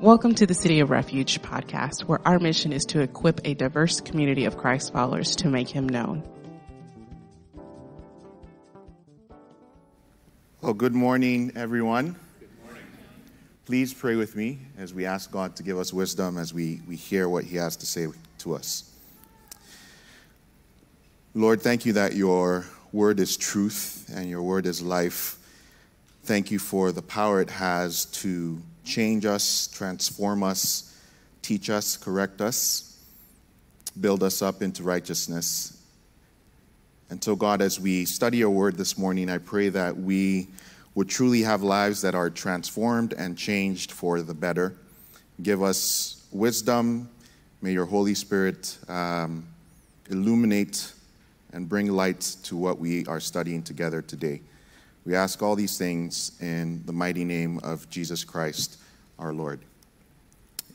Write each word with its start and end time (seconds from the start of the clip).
Welcome 0.00 0.34
to 0.34 0.46
the 0.46 0.52
City 0.52 0.80
of 0.80 0.90
Refuge 0.90 1.40
podcast, 1.40 2.02
where 2.02 2.20
our 2.28 2.38
mission 2.38 2.70
is 2.70 2.84
to 2.86 3.00
equip 3.00 3.40
a 3.46 3.54
diverse 3.54 4.02
community 4.02 4.44
of 4.44 4.58
Christ 4.58 4.92
followers 4.92 5.36
to 5.36 5.48
make 5.48 5.70
him 5.70 5.88
known. 5.88 6.22
Well, 10.60 10.74
good 10.74 10.94
morning, 10.94 11.52
everyone. 11.56 12.14
Good 12.38 12.50
morning. 12.62 12.84
Please 13.64 13.94
pray 13.94 14.16
with 14.16 14.36
me 14.36 14.58
as 14.76 14.92
we 14.92 15.06
ask 15.06 15.30
God 15.30 15.56
to 15.56 15.62
give 15.62 15.78
us 15.78 15.94
wisdom 15.94 16.36
as 16.36 16.52
we, 16.52 16.82
we 16.86 16.96
hear 16.96 17.26
what 17.26 17.44
He 17.44 17.56
has 17.56 17.74
to 17.76 17.86
say 17.86 18.06
to 18.40 18.54
us. 18.54 18.92
Lord, 21.32 21.62
thank 21.62 21.86
you 21.86 21.94
that 21.94 22.14
your 22.14 22.66
word 22.92 23.18
is 23.18 23.34
truth 23.34 24.12
and 24.14 24.28
your 24.28 24.42
word 24.42 24.66
is 24.66 24.82
life. 24.82 25.38
Thank 26.24 26.50
you 26.50 26.58
for 26.58 26.92
the 26.92 27.00
power 27.00 27.40
it 27.40 27.50
has 27.50 28.04
to 28.06 28.60
change 28.86 29.26
us, 29.26 29.66
transform 29.68 30.42
us, 30.42 30.96
teach 31.42 31.68
us, 31.68 31.96
correct 31.96 32.40
us, 32.40 33.04
build 34.00 34.22
us 34.22 34.40
up 34.40 34.62
into 34.62 34.82
righteousness. 34.82 35.82
And 37.10 37.22
so, 37.22 37.36
God, 37.36 37.60
as 37.60 37.78
we 37.78 38.04
study 38.04 38.38
your 38.38 38.50
word 38.50 38.76
this 38.76 38.96
morning, 38.96 39.28
I 39.28 39.38
pray 39.38 39.68
that 39.68 39.96
we 39.96 40.48
would 40.94 41.08
truly 41.08 41.42
have 41.42 41.62
lives 41.62 42.00
that 42.02 42.14
are 42.14 42.30
transformed 42.30 43.12
and 43.12 43.36
changed 43.36 43.92
for 43.92 44.22
the 44.22 44.34
better. 44.34 44.74
Give 45.42 45.62
us 45.62 46.26
wisdom. 46.32 47.10
May 47.60 47.72
your 47.72 47.84
Holy 47.84 48.14
Spirit 48.14 48.78
um, 48.88 49.46
illuminate 50.10 50.92
and 51.52 51.68
bring 51.68 51.90
light 51.90 52.20
to 52.44 52.56
what 52.56 52.78
we 52.78 53.04
are 53.06 53.20
studying 53.20 53.62
together 53.62 54.02
today. 54.02 54.40
We 55.04 55.14
ask 55.14 55.42
all 55.42 55.54
these 55.54 55.78
things 55.78 56.32
in 56.40 56.84
the 56.84 56.92
mighty 56.92 57.24
name 57.24 57.60
of 57.62 57.88
Jesus 57.90 58.24
Christ, 58.24 58.78
our 59.18 59.32
Lord. 59.32 59.60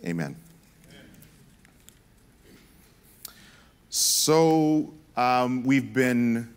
Amen. 0.05 0.35
So, 3.89 4.93
um, 5.17 5.63
we've 5.63 5.93
been 5.93 6.53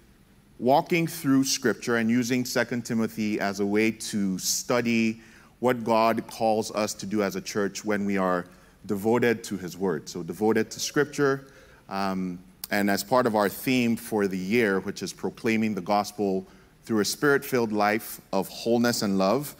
walking 0.59 1.07
through 1.07 1.45
Scripture 1.45 1.97
and 1.97 2.09
using 2.09 2.45
2 2.45 2.81
Timothy 2.83 3.41
as 3.41 3.61
a 3.61 3.67
way 3.67 3.91
to 3.91 4.39
study 4.39 5.21
what 5.59 5.83
God 5.83 6.27
calls 6.29 6.71
us 6.71 6.95
to 6.95 7.07
do 7.07 7.23
as 7.23 7.37
a 7.37 7.41
church 7.41 7.85
when 7.85 8.05
we 8.05 8.17
are 8.17 8.47
devoted 8.87 9.43
to 9.45 9.57
His 9.57 9.77
Word. 9.77 10.09
So, 10.09 10.23
devoted 10.23 10.71
to 10.71 10.81
Scripture. 10.81 11.49
Um, 11.89 12.39
and 12.71 12.91
as 12.91 13.05
part 13.05 13.27
of 13.27 13.37
our 13.37 13.49
theme 13.49 13.97
for 13.97 14.27
the 14.27 14.39
year, 14.39 14.81
which 14.81 15.03
is 15.03 15.13
proclaiming 15.13 15.75
the 15.75 15.81
gospel 15.81 16.47
through 16.85 17.01
a 17.01 17.05
spirit 17.05 17.45
filled 17.45 17.73
life 17.73 18.21
of 18.33 18.49
wholeness 18.49 19.03
and 19.03 19.19
love, 19.19 19.55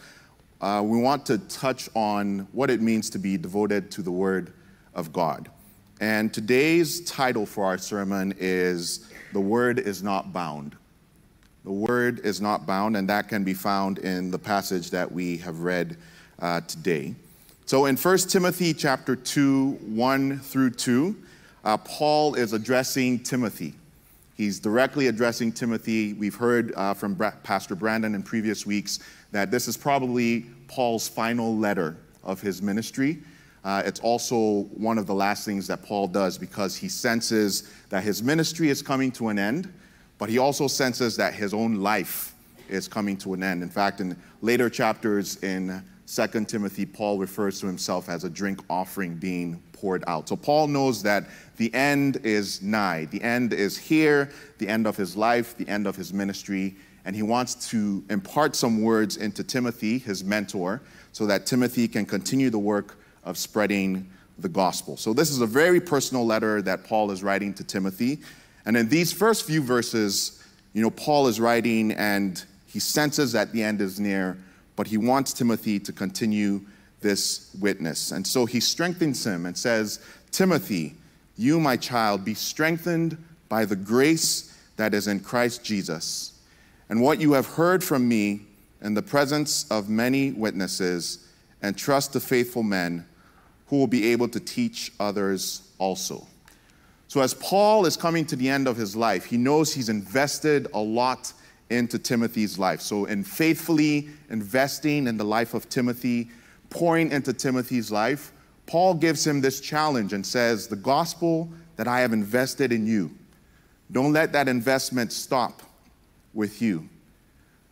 uh, 0.61 0.81
we 0.83 0.99
want 0.99 1.25
to 1.27 1.37
touch 1.37 1.89
on 1.93 2.47
what 2.51 2.69
it 2.69 2.81
means 2.81 3.09
to 3.11 3.19
be 3.19 3.37
devoted 3.37 3.91
to 3.91 4.01
the 4.01 4.11
Word 4.11 4.53
of 4.93 5.11
God. 5.11 5.49
And 5.99 6.33
today's 6.33 7.01
title 7.01 7.45
for 7.45 7.65
our 7.65 7.77
sermon 7.77 8.33
is 8.37 9.09
The 9.33 9.39
Word 9.39 9.79
is 9.79 10.03
Not 10.03 10.33
Bound. 10.33 10.75
The 11.65 11.71
Word 11.71 12.19
is 12.23 12.41
not 12.41 12.67
bound, 12.67 12.95
and 12.95 13.09
that 13.09 13.27
can 13.27 13.43
be 13.43 13.55
found 13.55 13.97
in 13.97 14.29
the 14.29 14.37
passage 14.37 14.91
that 14.91 15.11
we 15.11 15.37
have 15.37 15.61
read 15.61 15.97
uh, 16.37 16.61
today. 16.61 17.15
So 17.65 17.85
in 17.85 17.97
1 17.97 18.17
Timothy 18.19 18.71
chapter 18.71 19.15
2, 19.15 19.71
1 19.81 20.39
through 20.41 20.69
2, 20.71 21.15
uh, 21.63 21.77
Paul 21.77 22.35
is 22.35 22.53
addressing 22.53 23.23
Timothy. 23.23 23.73
He's 24.35 24.59
directly 24.59 25.07
addressing 25.07 25.53
Timothy. 25.53 26.13
We've 26.13 26.35
heard 26.35 26.73
uh, 26.75 26.93
from 26.93 27.13
Bra- 27.13 27.33
Pastor 27.43 27.73
Brandon 27.73 28.15
in 28.15 28.21
previous 28.21 28.65
weeks 28.65 28.99
that 29.31 29.49
this 29.49 29.67
is 29.67 29.77
probably 29.77 30.41
Paul's 30.67 31.07
final 31.07 31.55
letter 31.55 31.95
of 32.23 32.41
his 32.41 32.61
ministry. 32.61 33.19
Uh, 33.63 33.81
it's 33.85 34.01
also 34.01 34.63
one 34.75 34.97
of 34.97 35.07
the 35.07 35.15
last 35.15 35.45
things 35.45 35.67
that 35.67 35.83
Paul 35.83 36.07
does 36.07 36.37
because 36.37 36.75
he 36.75 36.89
senses 36.89 37.71
that 37.89 38.03
his 38.03 38.21
ministry 38.21 38.69
is 38.69 38.81
coming 38.81 39.11
to 39.13 39.29
an 39.29 39.39
end, 39.39 39.73
but 40.17 40.29
he 40.29 40.37
also 40.37 40.67
senses 40.67 41.15
that 41.15 41.33
his 41.33 41.53
own 41.53 41.75
life 41.75 42.35
is 42.67 42.87
coming 42.89 43.15
to 43.17 43.33
an 43.33 43.41
end. 43.41 43.63
In 43.63 43.69
fact, 43.69 44.01
in 44.01 44.17
later 44.41 44.69
chapters 44.69 45.41
in 45.43 45.81
2 46.07 46.45
Timothy, 46.45 46.85
Paul 46.85 47.17
refers 47.17 47.59
to 47.61 47.67
himself 47.67 48.09
as 48.09 48.25
a 48.25 48.29
drink 48.29 48.59
offering 48.69 49.15
being 49.15 49.63
poured 49.85 50.03
out. 50.07 50.27
So 50.27 50.35
Paul 50.35 50.67
knows 50.67 51.03
that 51.03 51.25
the 51.57 51.71
end 51.75 52.17
is 52.23 52.59
nigh. 52.63 53.05
The 53.05 53.21
end 53.21 53.53
is 53.53 53.77
here, 53.77 54.31
the 54.57 54.67
end 54.67 54.87
of 54.87 54.97
his 54.97 55.15
life, 55.15 55.55
the 55.55 55.67
end 55.67 55.85
of 55.85 55.95
his 55.95 56.11
ministry. 56.11 56.75
And 57.05 57.15
he 57.15 57.21
wants 57.21 57.69
to 57.69 58.03
impart 58.09 58.55
some 58.55 58.81
words 58.81 59.17
into 59.17 59.43
Timothy, 59.43 59.99
his 59.99 60.23
mentor, 60.23 60.81
so 61.11 61.27
that 61.27 61.45
Timothy 61.45 61.87
can 61.87 62.03
continue 62.03 62.49
the 62.49 62.57
work 62.57 62.97
of 63.23 63.37
spreading 63.37 64.09
the 64.39 64.49
gospel. 64.49 64.97
So 64.97 65.13
this 65.13 65.29
is 65.29 65.41
a 65.41 65.45
very 65.45 65.79
personal 65.79 66.25
letter 66.25 66.63
that 66.63 66.83
Paul 66.83 67.11
is 67.11 67.21
writing 67.21 67.53
to 67.53 67.63
Timothy. 67.63 68.21
And 68.65 68.75
in 68.75 68.89
these 68.89 69.13
first 69.13 69.45
few 69.45 69.61
verses, 69.61 70.43
you 70.73 70.81
know, 70.81 70.89
Paul 70.89 71.27
is 71.27 71.39
writing 71.39 71.91
and 71.91 72.43
he 72.65 72.79
senses 72.79 73.33
that 73.33 73.51
the 73.51 73.61
end 73.61 73.81
is 73.81 73.99
near, 73.99 74.35
but 74.75 74.87
he 74.87 74.97
wants 74.97 75.31
Timothy 75.31 75.79
to 75.81 75.93
continue 75.93 76.61
this 77.05 77.55
witness. 77.59 78.11
And 78.11 78.25
so 78.25 78.47
he 78.47 78.59
strengthens 78.59 79.25
him 79.25 79.45
and 79.45 79.55
says, 79.55 79.99
Timothy, 80.31 80.95
you, 81.37 81.59
my 81.59 81.77
child, 81.77 82.25
be 82.25 82.33
strengthened 82.33 83.15
by 83.47 83.63
the 83.63 83.75
grace 83.75 84.57
that 84.77 84.95
is 84.95 85.07
in 85.07 85.19
Christ 85.19 85.63
Jesus. 85.63 86.39
And 86.89 87.01
what 87.01 87.21
you 87.21 87.33
have 87.33 87.45
heard 87.45 87.83
from 87.83 88.07
me 88.07 88.41
in 88.81 88.95
the 88.95 89.03
presence 89.03 89.69
of 89.71 89.87
many 89.87 90.31
witnesses, 90.31 91.27
and 91.61 91.77
trust 91.77 92.13
the 92.13 92.19
faithful 92.19 92.63
men 92.63 93.05
who 93.67 93.77
will 93.77 93.87
be 93.87 94.11
able 94.11 94.27
to 94.29 94.39
teach 94.39 94.91
others 94.99 95.71
also. 95.79 96.25
So, 97.07 97.21
as 97.21 97.33
Paul 97.35 97.85
is 97.85 97.95
coming 97.95 98.25
to 98.27 98.35
the 98.35 98.49
end 98.49 98.67
of 98.67 98.77
his 98.77 98.95
life, 98.95 99.25
he 99.25 99.37
knows 99.37 99.73
he's 99.73 99.89
invested 99.89 100.67
a 100.73 100.79
lot 100.79 101.33
into 101.69 101.97
Timothy's 101.97 102.59
life. 102.59 102.81
So, 102.81 103.05
in 103.05 103.23
faithfully 103.23 104.09
investing 104.29 105.07
in 105.07 105.17
the 105.17 105.23
life 105.23 105.53
of 105.53 105.69
Timothy, 105.69 106.29
pouring 106.69 107.11
into 107.11 107.33
Timothy's 107.33 107.91
life, 107.91 108.31
Paul 108.65 108.95
gives 108.95 109.25
him 109.25 109.41
this 109.41 109.59
challenge 109.59 110.13
and 110.13 110.25
says, 110.25 110.67
The 110.67 110.75
gospel 110.75 111.49
that 111.75 111.87
I 111.87 111.99
have 112.01 112.13
invested 112.13 112.71
in 112.71 112.87
you, 112.87 113.11
don't 113.91 114.13
let 114.13 114.33
that 114.33 114.47
investment 114.47 115.11
stop 115.11 115.61
with 116.33 116.61
you. 116.61 116.89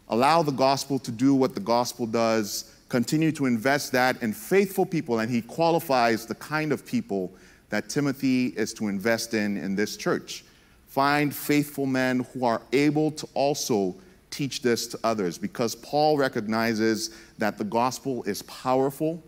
Allow 0.09 0.44
the 0.44 0.52
gospel 0.52 1.00
to 1.00 1.12
do 1.12 1.34
what 1.34 1.56
the 1.56 1.59
gospel 1.62 2.06
does. 2.06 2.72
Continue 2.90 3.31
to 3.31 3.46
invest 3.46 3.92
that 3.94 4.22
in 4.22 4.34
faithful 4.34 4.86
people, 4.86 5.20
and 5.20 5.31
he 5.31 5.42
qualifies 5.42 6.25
the 6.25 6.36
kind 6.36 6.72
of 6.72 6.86
people 6.86 7.34
that 7.70 7.90
Timothy 7.90 8.48
is 8.48 8.74
to 8.75 8.88
invest 8.88 9.34
in 9.34 9.58
in 9.58 9.75
this 9.75 9.98
church. 9.98 10.46
Find 10.86 11.34
faithful 11.34 11.88
men 11.88 12.20
who 12.20 12.46
are 12.46 12.62
able 12.72 13.10
to 13.12 13.28
also 13.34 13.96
teach 14.33 14.61
this 14.61 14.88
to 14.88 14.99
others 15.03 15.38
because 15.38 15.75
Paul 15.75 16.17
recognizes 16.17 17.11
that 17.38 17.57
the 17.57 17.63
gospel 17.63 18.23
is 18.23 18.41
powerful, 18.44 19.23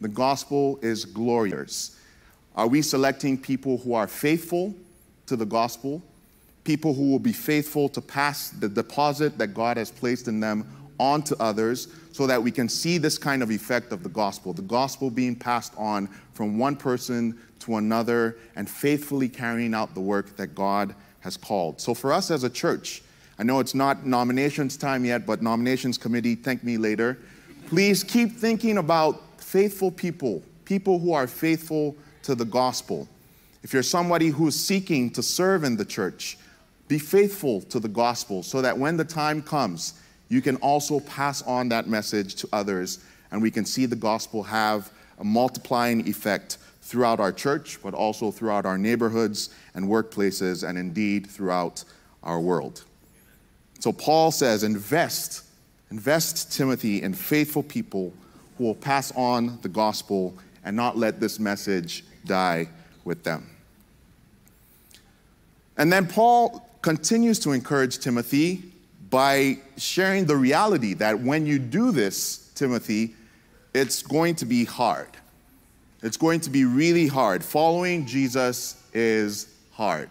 the 0.00 0.08
gospel 0.08 0.78
is 0.82 1.04
glorious. 1.04 1.96
Are 2.56 2.66
we 2.66 2.82
selecting 2.82 3.38
people 3.38 3.78
who 3.78 3.94
are 3.94 4.08
faithful 4.08 4.74
to 5.26 5.36
the 5.36 5.46
gospel, 5.46 6.02
people 6.64 6.92
who 6.92 7.10
will 7.10 7.20
be 7.20 7.32
faithful 7.32 7.88
to 7.90 8.00
pass 8.00 8.50
the 8.50 8.68
deposit 8.68 9.38
that 9.38 9.54
God 9.54 9.76
has 9.76 9.90
placed 9.90 10.26
in 10.26 10.40
them 10.40 10.66
on 10.98 11.22
to 11.22 11.36
others 11.40 11.88
so 12.12 12.26
that 12.26 12.42
we 12.42 12.50
can 12.50 12.68
see 12.68 12.98
this 12.98 13.16
kind 13.16 13.42
of 13.42 13.52
effect 13.52 13.92
of 13.92 14.02
the 14.02 14.08
gospel, 14.08 14.52
the 14.52 14.62
gospel 14.62 15.10
being 15.10 15.36
passed 15.36 15.72
on 15.76 16.08
from 16.34 16.58
one 16.58 16.74
person 16.74 17.38
to 17.60 17.76
another 17.76 18.36
and 18.56 18.68
faithfully 18.68 19.28
carrying 19.28 19.74
out 19.74 19.94
the 19.94 20.00
work 20.00 20.36
that 20.36 20.48
God 20.48 20.94
has 21.20 21.36
called. 21.36 21.80
So 21.80 21.94
for 21.94 22.12
us 22.12 22.30
as 22.30 22.42
a 22.42 22.50
church, 22.50 23.02
I 23.40 23.42
know 23.42 23.58
it's 23.58 23.74
not 23.74 24.04
nominations 24.04 24.76
time 24.76 25.02
yet, 25.02 25.24
but 25.24 25.40
nominations 25.40 25.96
committee, 25.96 26.34
thank 26.34 26.62
me 26.62 26.76
later. 26.76 27.16
Please 27.68 28.04
keep 28.04 28.36
thinking 28.36 28.76
about 28.76 29.40
faithful 29.40 29.90
people, 29.90 30.42
people 30.66 30.98
who 30.98 31.14
are 31.14 31.26
faithful 31.26 31.96
to 32.24 32.34
the 32.34 32.44
gospel. 32.44 33.08
If 33.62 33.72
you're 33.72 33.82
somebody 33.82 34.28
who's 34.28 34.54
seeking 34.54 35.08
to 35.12 35.22
serve 35.22 35.64
in 35.64 35.78
the 35.78 35.86
church, 35.86 36.36
be 36.86 36.98
faithful 36.98 37.62
to 37.62 37.80
the 37.80 37.88
gospel 37.88 38.42
so 38.42 38.60
that 38.60 38.76
when 38.76 38.98
the 38.98 39.06
time 39.06 39.40
comes, 39.40 39.94
you 40.28 40.42
can 40.42 40.56
also 40.56 41.00
pass 41.00 41.40
on 41.40 41.70
that 41.70 41.88
message 41.88 42.34
to 42.34 42.48
others 42.52 43.02
and 43.30 43.40
we 43.40 43.50
can 43.50 43.64
see 43.64 43.86
the 43.86 43.96
gospel 43.96 44.42
have 44.42 44.92
a 45.18 45.24
multiplying 45.24 46.06
effect 46.06 46.58
throughout 46.82 47.20
our 47.20 47.32
church, 47.32 47.78
but 47.82 47.94
also 47.94 48.30
throughout 48.30 48.66
our 48.66 48.76
neighborhoods 48.76 49.48
and 49.74 49.86
workplaces, 49.86 50.68
and 50.68 50.76
indeed 50.76 51.26
throughout 51.26 51.84
our 52.22 52.38
world. 52.38 52.84
So 53.80 53.92
Paul 53.92 54.30
says, 54.30 54.62
invest, 54.62 55.42
invest 55.90 56.52
Timothy 56.52 57.02
in 57.02 57.14
faithful 57.14 57.62
people 57.62 58.12
who 58.56 58.64
will 58.64 58.74
pass 58.74 59.10
on 59.16 59.58
the 59.62 59.68
gospel 59.68 60.34
and 60.64 60.76
not 60.76 60.98
let 60.98 61.18
this 61.18 61.40
message 61.40 62.04
die 62.26 62.68
with 63.04 63.24
them. 63.24 63.48
And 65.78 65.90
then 65.90 66.06
Paul 66.06 66.68
continues 66.82 67.38
to 67.40 67.52
encourage 67.52 67.98
Timothy 67.98 68.62
by 69.08 69.58
sharing 69.78 70.26
the 70.26 70.36
reality 70.36 70.92
that 70.94 71.18
when 71.18 71.46
you 71.46 71.58
do 71.58 71.90
this, 71.90 72.50
Timothy, 72.54 73.14
it's 73.72 74.02
going 74.02 74.34
to 74.36 74.44
be 74.44 74.66
hard. 74.66 75.08
It's 76.02 76.18
going 76.18 76.40
to 76.40 76.50
be 76.50 76.66
really 76.66 77.06
hard. 77.06 77.42
Following 77.42 78.06
Jesus 78.06 78.82
is 78.92 79.54
hard. 79.72 80.10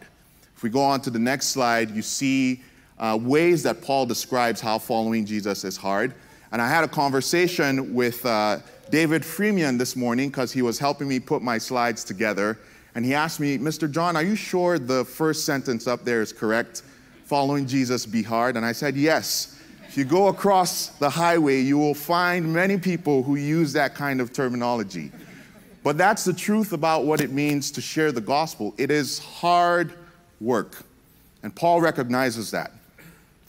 If 0.56 0.63
we 0.63 0.71
go 0.71 0.81
on 0.81 1.01
to 1.01 1.12
the 1.12 1.19
next 1.19 1.50
slide, 1.50 1.92
you 1.92 2.01
see 2.01 2.62
uh, 3.00 3.18
ways 3.22 3.63
that 3.63 3.81
Paul 3.81 4.06
describes 4.06 4.60
how 4.62 4.78
following 4.78 5.25
Jesus 5.25 5.63
is 5.63 5.78
hard. 5.78 6.13
And 6.51 6.62
I 6.62 6.68
had 6.68 6.84
a 6.84 6.88
conversation 6.88 7.94
with 7.94 8.25
uh, 8.25 8.60
David 8.90 9.22
Freemian 9.22 9.78
this 9.78 9.96
morning 9.96 10.30
because 10.30 10.51
he 10.51 10.62
was 10.62 10.80
helping 10.80 11.07
me 11.07 11.19
put 11.19 11.42
my 11.42 11.57
slides 11.57 12.04
together. 12.04 12.57
And 12.96 13.06
he 13.06 13.13
asked 13.13 13.40
me, 13.40 13.57
Mr. 13.57 13.90
John, 13.90 14.16
are 14.16 14.24
you 14.24 14.36
sure 14.36 14.80
the 14.80 15.06
first 15.06 15.46
sentence 15.46 15.88
up 15.88 16.04
there 16.04 16.22
is 16.22 16.34
correct? 16.34 16.81
Following 17.25 17.68
Jesus 17.68 18.06
be 18.06 18.24
hard? 18.24 18.57
And 18.57 18.66
I 18.66 18.72
said, 18.72 18.96
yes. 18.96 19.56
If 19.88 19.98
you 19.98 20.06
go 20.06 20.28
across 20.28 20.88
the 20.88 21.10
highway, 21.10 21.62
you 21.62 21.78
will 21.78 21.94
find 21.94 22.52
many 22.52 22.78
people 22.78 23.24
who 23.24 23.36
use 23.36 23.74
that 23.74 23.95
kind 23.95 24.22
of 24.22 24.34
terminology. 24.34 25.12
But 25.84 25.98
that's 25.98 26.24
the 26.24 26.34
truth 26.34 26.74
about 26.74 27.06
what 27.06 27.22
it 27.22 27.31
means 27.31 27.72
to 27.72 27.81
share 27.81 28.12
the 28.12 28.22
gospel. 28.22 28.74
It 28.78 28.92
is 28.92 29.19
hard 29.19 29.94
work. 30.42 30.84
And 31.42 31.56
Paul 31.56 31.81
recognizes 31.81 32.52
that. 32.52 32.72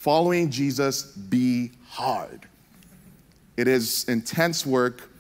Following 0.01 0.51
Jesus 0.51 1.03
be 1.03 1.73
hard. 1.87 2.47
It 3.59 3.69
is 3.69 4.05
intense 4.05 4.65
work. 4.65 5.11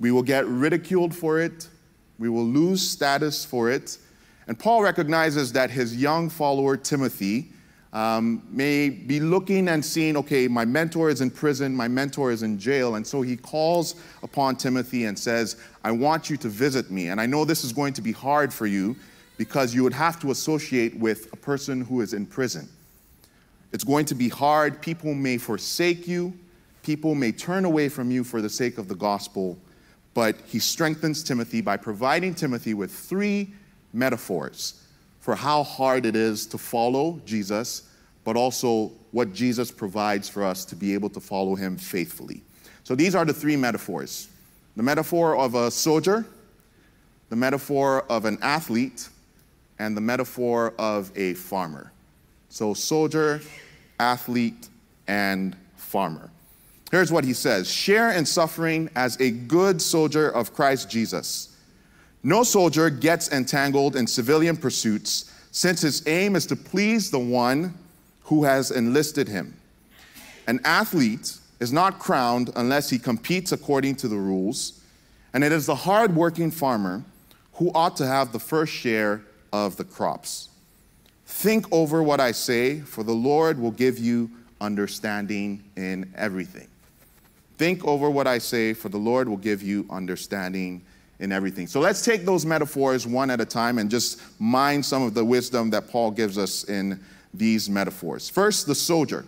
We 0.00 0.10
will 0.10 0.22
get 0.22 0.46
ridiculed 0.46 1.14
for 1.14 1.40
it. 1.40 1.66
We 2.18 2.28
will 2.28 2.44
lose 2.44 2.86
status 2.86 3.46
for 3.46 3.70
it. 3.70 3.96
And 4.46 4.58
Paul 4.58 4.82
recognizes 4.82 5.50
that 5.54 5.70
his 5.70 5.96
young 5.96 6.28
follower, 6.28 6.76
Timothy, 6.76 7.48
um, 7.94 8.46
may 8.50 8.90
be 8.90 9.18
looking 9.18 9.66
and 9.68 9.82
seeing, 9.82 10.14
okay, 10.18 10.46
my 10.46 10.66
mentor 10.66 11.08
is 11.08 11.22
in 11.22 11.30
prison, 11.30 11.74
my 11.74 11.88
mentor 11.88 12.30
is 12.30 12.42
in 12.42 12.58
jail. 12.58 12.96
And 12.96 13.06
so 13.06 13.22
he 13.22 13.34
calls 13.34 13.94
upon 14.22 14.56
Timothy 14.56 15.06
and 15.06 15.18
says, 15.18 15.56
I 15.84 15.90
want 15.90 16.28
you 16.28 16.36
to 16.36 16.50
visit 16.50 16.90
me. 16.90 17.08
And 17.08 17.18
I 17.18 17.24
know 17.24 17.46
this 17.46 17.64
is 17.64 17.72
going 17.72 17.94
to 17.94 18.02
be 18.02 18.12
hard 18.12 18.52
for 18.52 18.66
you 18.66 18.94
because 19.38 19.74
you 19.74 19.82
would 19.84 19.94
have 19.94 20.20
to 20.20 20.32
associate 20.32 20.94
with 20.98 21.32
a 21.32 21.36
person 21.36 21.80
who 21.80 22.02
is 22.02 22.12
in 22.12 22.26
prison. 22.26 22.68
It's 23.72 23.84
going 23.84 24.06
to 24.06 24.14
be 24.14 24.28
hard. 24.28 24.80
People 24.80 25.14
may 25.14 25.38
forsake 25.38 26.08
you, 26.08 26.32
people 26.82 27.14
may 27.14 27.32
turn 27.32 27.64
away 27.64 27.88
from 27.88 28.10
you 28.10 28.24
for 28.24 28.40
the 28.40 28.48
sake 28.48 28.78
of 28.78 28.88
the 28.88 28.94
gospel. 28.94 29.58
But 30.14 30.36
he 30.46 30.58
strengthens 30.58 31.22
Timothy 31.22 31.60
by 31.60 31.76
providing 31.76 32.34
Timothy 32.34 32.74
with 32.74 32.92
three 32.92 33.52
metaphors 33.92 34.82
for 35.20 35.34
how 35.34 35.62
hard 35.62 36.06
it 36.06 36.16
is 36.16 36.46
to 36.46 36.58
follow 36.58 37.20
Jesus, 37.24 37.82
but 38.24 38.36
also 38.36 38.92
what 39.12 39.32
Jesus 39.32 39.70
provides 39.70 40.28
for 40.28 40.42
us 40.44 40.64
to 40.64 40.76
be 40.76 40.94
able 40.94 41.10
to 41.10 41.20
follow 41.20 41.54
him 41.54 41.76
faithfully. 41.76 42.42
So 42.84 42.94
these 42.94 43.14
are 43.14 43.24
the 43.24 43.34
three 43.34 43.56
metaphors 43.56 44.28
the 44.76 44.82
metaphor 44.82 45.36
of 45.36 45.54
a 45.54 45.70
soldier, 45.70 46.24
the 47.28 47.36
metaphor 47.36 48.04
of 48.08 48.24
an 48.24 48.38
athlete, 48.42 49.08
and 49.78 49.96
the 49.96 50.00
metaphor 50.00 50.72
of 50.78 51.10
a 51.16 51.34
farmer. 51.34 51.92
So, 52.48 52.74
soldier, 52.74 53.40
athlete, 54.00 54.68
and 55.06 55.56
farmer. 55.76 56.30
Here's 56.90 57.12
what 57.12 57.24
he 57.24 57.32
says 57.32 57.70
Share 57.70 58.12
in 58.12 58.24
suffering 58.24 58.88
as 58.96 59.20
a 59.20 59.30
good 59.30 59.80
soldier 59.82 60.30
of 60.30 60.54
Christ 60.54 60.90
Jesus. 60.90 61.56
No 62.22 62.42
soldier 62.42 62.90
gets 62.90 63.30
entangled 63.30 63.96
in 63.96 64.06
civilian 64.06 64.56
pursuits, 64.56 65.32
since 65.52 65.80
his 65.82 66.06
aim 66.06 66.34
is 66.36 66.46
to 66.46 66.56
please 66.56 67.10
the 67.10 67.18
one 67.18 67.74
who 68.22 68.44
has 68.44 68.70
enlisted 68.70 69.28
him. 69.28 69.54
An 70.46 70.60
athlete 70.64 71.38
is 71.60 71.72
not 71.72 71.98
crowned 71.98 72.50
unless 72.56 72.90
he 72.90 72.98
competes 72.98 73.52
according 73.52 73.96
to 73.96 74.08
the 74.08 74.16
rules, 74.16 74.80
and 75.32 75.44
it 75.44 75.52
is 75.52 75.66
the 75.66 75.74
hard-working 75.74 76.50
farmer 76.50 77.04
who 77.54 77.70
ought 77.74 77.96
to 77.96 78.06
have 78.06 78.32
the 78.32 78.38
first 78.38 78.72
share 78.72 79.22
of 79.52 79.76
the 79.76 79.84
crops. 79.84 80.48
Think 81.28 81.70
over 81.70 82.02
what 82.02 82.20
I 82.20 82.32
say, 82.32 82.80
for 82.80 83.04
the 83.04 83.12
Lord 83.12 83.60
will 83.60 83.70
give 83.70 83.98
you 83.98 84.30
understanding 84.62 85.62
in 85.76 86.10
everything. 86.16 86.66
Think 87.58 87.84
over 87.84 88.08
what 88.08 88.26
I 88.26 88.38
say, 88.38 88.72
for 88.72 88.88
the 88.88 88.96
Lord 88.96 89.28
will 89.28 89.36
give 89.36 89.62
you 89.62 89.86
understanding 89.90 90.82
in 91.20 91.30
everything. 91.30 91.66
So 91.66 91.80
let's 91.80 92.02
take 92.02 92.24
those 92.24 92.46
metaphors 92.46 93.06
one 93.06 93.30
at 93.30 93.42
a 93.42 93.44
time 93.44 93.78
and 93.78 93.90
just 93.90 94.20
mine 94.40 94.82
some 94.82 95.02
of 95.02 95.12
the 95.12 95.24
wisdom 95.24 95.68
that 95.70 95.90
Paul 95.90 96.10
gives 96.10 96.38
us 96.38 96.64
in 96.64 96.98
these 97.34 97.68
metaphors. 97.68 98.30
First, 98.30 98.66
the 98.66 98.74
soldier. 98.74 99.26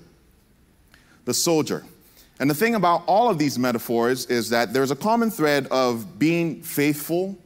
The 1.27 1.35
soldier. 1.35 1.85
And 2.41 2.49
the 2.49 2.55
thing 2.55 2.77
about 2.77 3.03
all 3.07 3.29
of 3.29 3.39
these 3.39 3.59
metaphors 3.59 4.25
is 4.27 4.49
that 4.49 4.73
there's 4.73 4.91
a 4.91 4.97
common 4.97 5.31
thread 5.31 5.67
of 5.67 6.19
being 6.19 6.63
faithful, 6.63 7.39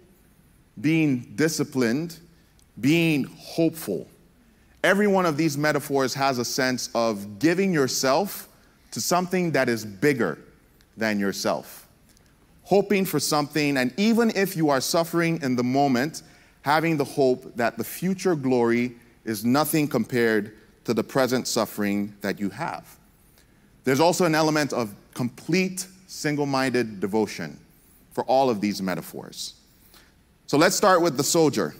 being 0.80 1.32
disciplined, 1.34 2.18
being 2.80 3.24
hopeful. 3.24 4.06
Every 4.84 5.08
one 5.08 5.26
of 5.26 5.36
these 5.36 5.58
metaphors 5.58 6.14
has 6.14 6.38
a 6.38 6.44
sense 6.44 6.90
of 6.94 7.40
giving 7.40 7.72
yourself 7.72 8.48
to 8.92 9.00
something 9.00 9.50
that 9.50 9.68
is 9.68 9.84
bigger 9.84 10.38
than 10.96 11.18
yourself 11.18 11.84
hoping 12.64 13.04
for 13.04 13.20
something, 13.20 13.76
and 13.76 13.92
even 13.96 14.32
if 14.34 14.56
you 14.56 14.70
are 14.70 14.80
suffering 14.80 15.40
in 15.42 15.54
the 15.54 15.62
moment, 15.62 16.22
having 16.62 16.96
the 16.96 17.04
hope 17.04 17.54
that 17.56 17.78
the 17.78 17.84
future 17.84 18.34
glory 18.34 18.94
is 19.24 19.44
nothing 19.44 19.86
compared 19.86 20.56
to 20.84 20.92
the 20.92 21.04
present 21.04 21.46
suffering 21.46 22.14
that 22.22 22.40
you 22.40 22.48
have. 22.50 22.96
There's 23.84 24.00
also 24.00 24.24
an 24.24 24.34
element 24.34 24.72
of 24.72 24.94
complete 25.12 25.86
single 26.06 26.46
minded 26.46 27.00
devotion 27.00 27.58
for 28.12 28.24
all 28.24 28.48
of 28.48 28.60
these 28.60 28.80
metaphors. 28.80 29.54
So 30.46 30.56
let's 30.56 30.74
start 30.74 31.02
with 31.02 31.16
the 31.16 31.24
soldier. 31.24 31.74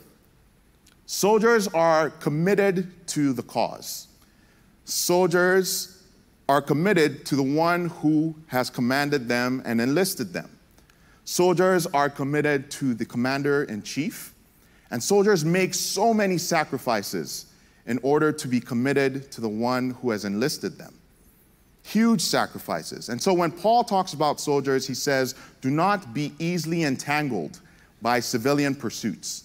Soldiers 1.06 1.68
are 1.68 2.10
committed 2.10 3.06
to 3.08 3.32
the 3.32 3.42
cause. 3.42 4.08
Soldiers 4.84 6.02
are 6.48 6.62
committed 6.62 7.24
to 7.26 7.36
the 7.36 7.42
one 7.42 7.88
who 7.88 8.34
has 8.46 8.70
commanded 8.70 9.28
them 9.28 9.62
and 9.64 9.80
enlisted 9.80 10.32
them. 10.32 10.50
Soldiers 11.24 11.86
are 11.86 12.10
committed 12.10 12.70
to 12.72 12.94
the 12.94 13.04
commander 13.04 13.64
in 13.64 13.82
chief, 13.82 14.34
and 14.90 15.02
soldiers 15.02 15.44
make 15.44 15.72
so 15.72 16.12
many 16.12 16.36
sacrifices 16.36 17.46
in 17.86 17.98
order 18.02 18.30
to 18.32 18.48
be 18.48 18.60
committed 18.60 19.30
to 19.32 19.40
the 19.40 19.48
one 19.48 19.90
who 19.90 20.10
has 20.10 20.24
enlisted 20.24 20.78
them. 20.78 20.94
Huge 21.82 22.20
sacrifices. 22.20 23.08
And 23.08 23.20
so 23.20 23.32
when 23.32 23.50
Paul 23.50 23.84
talks 23.84 24.14
about 24.14 24.40
soldiers, 24.40 24.86
he 24.86 24.94
says, 24.94 25.34
do 25.60 25.70
not 25.70 26.14
be 26.14 26.32
easily 26.38 26.84
entangled 26.84 27.60
by 28.00 28.20
civilian 28.20 28.74
pursuits. 28.74 29.44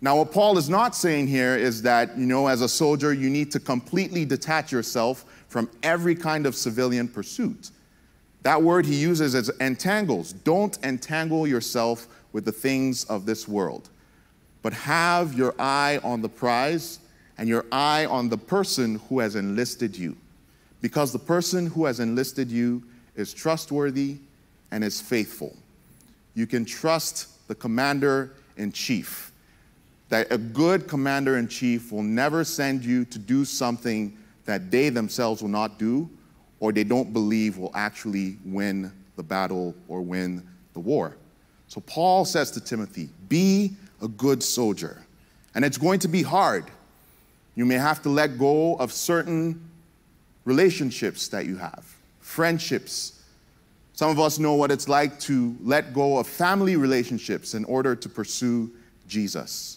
Now, 0.00 0.18
what 0.18 0.30
Paul 0.30 0.58
is 0.58 0.68
not 0.68 0.94
saying 0.94 1.26
here 1.26 1.56
is 1.56 1.82
that, 1.82 2.16
you 2.18 2.26
know, 2.26 2.48
as 2.48 2.60
a 2.60 2.68
soldier, 2.68 3.14
you 3.14 3.30
need 3.30 3.50
to 3.52 3.60
completely 3.60 4.24
detach 4.24 4.70
yourself 4.70 5.24
from 5.48 5.70
every 5.82 6.14
kind 6.14 6.44
of 6.44 6.54
civilian 6.54 7.08
pursuit. 7.08 7.70
That 8.42 8.62
word 8.62 8.84
he 8.84 8.94
uses 8.94 9.34
is 9.34 9.48
entangles. 9.60 10.32
Don't 10.32 10.78
entangle 10.84 11.46
yourself 11.46 12.06
with 12.32 12.44
the 12.44 12.52
things 12.52 13.04
of 13.04 13.24
this 13.24 13.48
world, 13.48 13.88
but 14.62 14.72
have 14.74 15.34
your 15.34 15.54
eye 15.58 15.98
on 16.04 16.20
the 16.20 16.28
prize 16.28 16.98
and 17.38 17.48
your 17.48 17.64
eye 17.72 18.04
on 18.06 18.28
the 18.28 18.38
person 18.38 19.00
who 19.08 19.20
has 19.20 19.34
enlisted 19.34 19.96
you. 19.96 20.16
Because 20.82 21.12
the 21.12 21.18
person 21.18 21.66
who 21.66 21.86
has 21.86 22.00
enlisted 22.00 22.50
you 22.50 22.82
is 23.14 23.32
trustworthy 23.32 24.18
and 24.70 24.84
is 24.84 25.00
faithful. 25.00 25.56
You 26.34 26.46
can 26.46 26.66
trust 26.66 27.48
the 27.48 27.54
commander 27.54 28.34
in 28.58 28.72
chief. 28.72 29.32
That 30.08 30.30
a 30.30 30.38
good 30.38 30.86
commander 30.86 31.36
in 31.36 31.48
chief 31.48 31.90
will 31.90 32.02
never 32.02 32.44
send 32.44 32.84
you 32.84 33.04
to 33.06 33.18
do 33.18 33.44
something 33.44 34.16
that 34.44 34.70
they 34.70 34.88
themselves 34.88 35.42
will 35.42 35.48
not 35.48 35.78
do 35.78 36.08
or 36.60 36.72
they 36.72 36.84
don't 36.84 37.12
believe 37.12 37.58
will 37.58 37.72
actually 37.74 38.36
win 38.44 38.92
the 39.16 39.22
battle 39.22 39.74
or 39.88 40.02
win 40.02 40.46
the 40.72 40.80
war. 40.80 41.16
So 41.68 41.80
Paul 41.80 42.24
says 42.24 42.50
to 42.52 42.60
Timothy, 42.60 43.08
Be 43.28 43.72
a 44.00 44.08
good 44.08 44.42
soldier. 44.42 45.02
And 45.54 45.64
it's 45.64 45.78
going 45.78 46.00
to 46.00 46.08
be 46.08 46.22
hard. 46.22 46.66
You 47.54 47.64
may 47.64 47.76
have 47.76 48.02
to 48.02 48.08
let 48.08 48.38
go 48.38 48.76
of 48.76 48.92
certain 48.92 49.68
relationships 50.44 51.28
that 51.28 51.46
you 51.46 51.56
have, 51.56 51.84
friendships. 52.20 53.22
Some 53.94 54.10
of 54.10 54.20
us 54.20 54.38
know 54.38 54.54
what 54.54 54.70
it's 54.70 54.88
like 54.88 55.18
to 55.20 55.56
let 55.62 55.94
go 55.94 56.18
of 56.18 56.26
family 56.26 56.76
relationships 56.76 57.54
in 57.54 57.64
order 57.64 57.96
to 57.96 58.08
pursue 58.08 58.70
Jesus. 59.08 59.75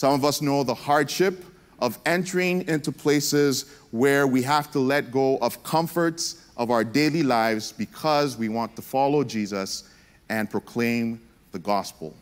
Some 0.00 0.14
of 0.14 0.24
us 0.24 0.40
know 0.40 0.62
the 0.62 0.72
hardship 0.72 1.44
of 1.78 1.98
entering 2.06 2.66
into 2.68 2.90
places 2.90 3.66
where 3.90 4.26
we 4.26 4.40
have 4.40 4.70
to 4.70 4.78
let 4.78 5.12
go 5.12 5.36
of 5.42 5.62
comforts 5.62 6.42
of 6.56 6.70
our 6.70 6.84
daily 6.84 7.22
lives 7.22 7.72
because 7.72 8.38
we 8.38 8.48
want 8.48 8.74
to 8.76 8.80
follow 8.80 9.22
Jesus 9.24 9.90
and 10.30 10.50
proclaim 10.50 11.20
the 11.52 11.58
gospel. 11.58 12.16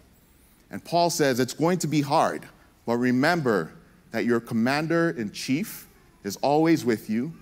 And 0.73 0.85
Paul 0.85 1.09
says 1.09 1.39
it's 1.39 1.55
going 1.55 1.79
to 1.79 1.87
be 1.87 2.01
hard, 2.01 2.49
but 2.85 2.97
remember 2.97 3.73
that 4.11 4.25
your 4.25 4.41
commander 4.41 5.11
in 5.11 5.31
chief 5.31 5.87
is 6.25 6.35
always 6.39 6.85
with 6.85 7.09
you, 7.09 7.33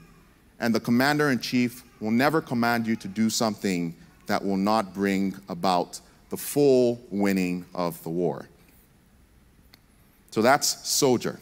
and 0.60 0.74
the 0.74 0.80
commander 0.80 1.30
in 1.30 1.38
chief 1.38 1.82
will 1.98 2.10
never 2.10 2.42
command 2.42 2.86
you 2.86 2.94
to 2.96 3.08
do 3.08 3.30
something 3.30 3.96
that 4.26 4.44
will 4.44 4.58
not 4.58 4.92
bring 4.92 5.34
about 5.48 5.98
the 6.28 6.36
full 6.36 7.00
winning 7.10 7.64
of 7.74 8.02
the 8.02 8.10
war. 8.10 8.46
So 10.36 10.42
that's 10.42 10.86
soldier. 10.86 11.40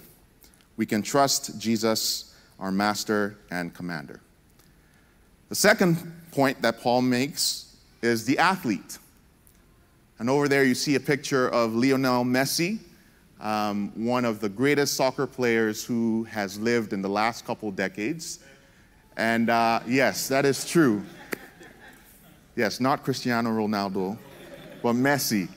We 0.77 0.87
can 0.87 1.03
trust 1.03 1.59
Jesus, 1.59 2.33
our 2.61 2.71
master 2.71 3.37
and 3.51 3.75
commander. 3.75 4.21
The 5.49 5.57
second 5.57 5.97
point 6.31 6.63
that 6.63 6.81
Paul 6.81 7.03
makes 7.03 7.75
is 8.03 8.25
the 8.25 8.39
athlete. 8.39 8.99
And 10.21 10.31
over 10.31 10.47
there, 10.47 10.63
you 10.63 10.77
see 10.77 10.95
a 10.95 11.01
picture 11.01 11.49
of 11.49 11.75
Lionel 11.75 12.25
Messi, 12.25 12.79
um, 13.41 13.91
one 13.97 14.25
of 14.25 14.39
the 14.39 14.49
greatest 14.49 14.95
soccer 14.95 15.27
players 15.27 15.85
who 15.85 16.23
has 16.31 16.57
lived 16.61 16.93
in 16.93 17.03
the 17.03 17.09
last 17.09 17.45
couple 17.45 17.73
decades. 17.73 18.39
And 19.17 19.51
uh, 19.51 19.81
yes, 19.89 20.29
that 20.29 20.45
is 20.45 20.65
true. 20.65 21.05
Yes, 22.55 22.79
not 22.79 23.03
Cristiano 23.03 23.51
Ronaldo, 23.51 24.17
but 24.85 24.93
Messi. 24.93 25.49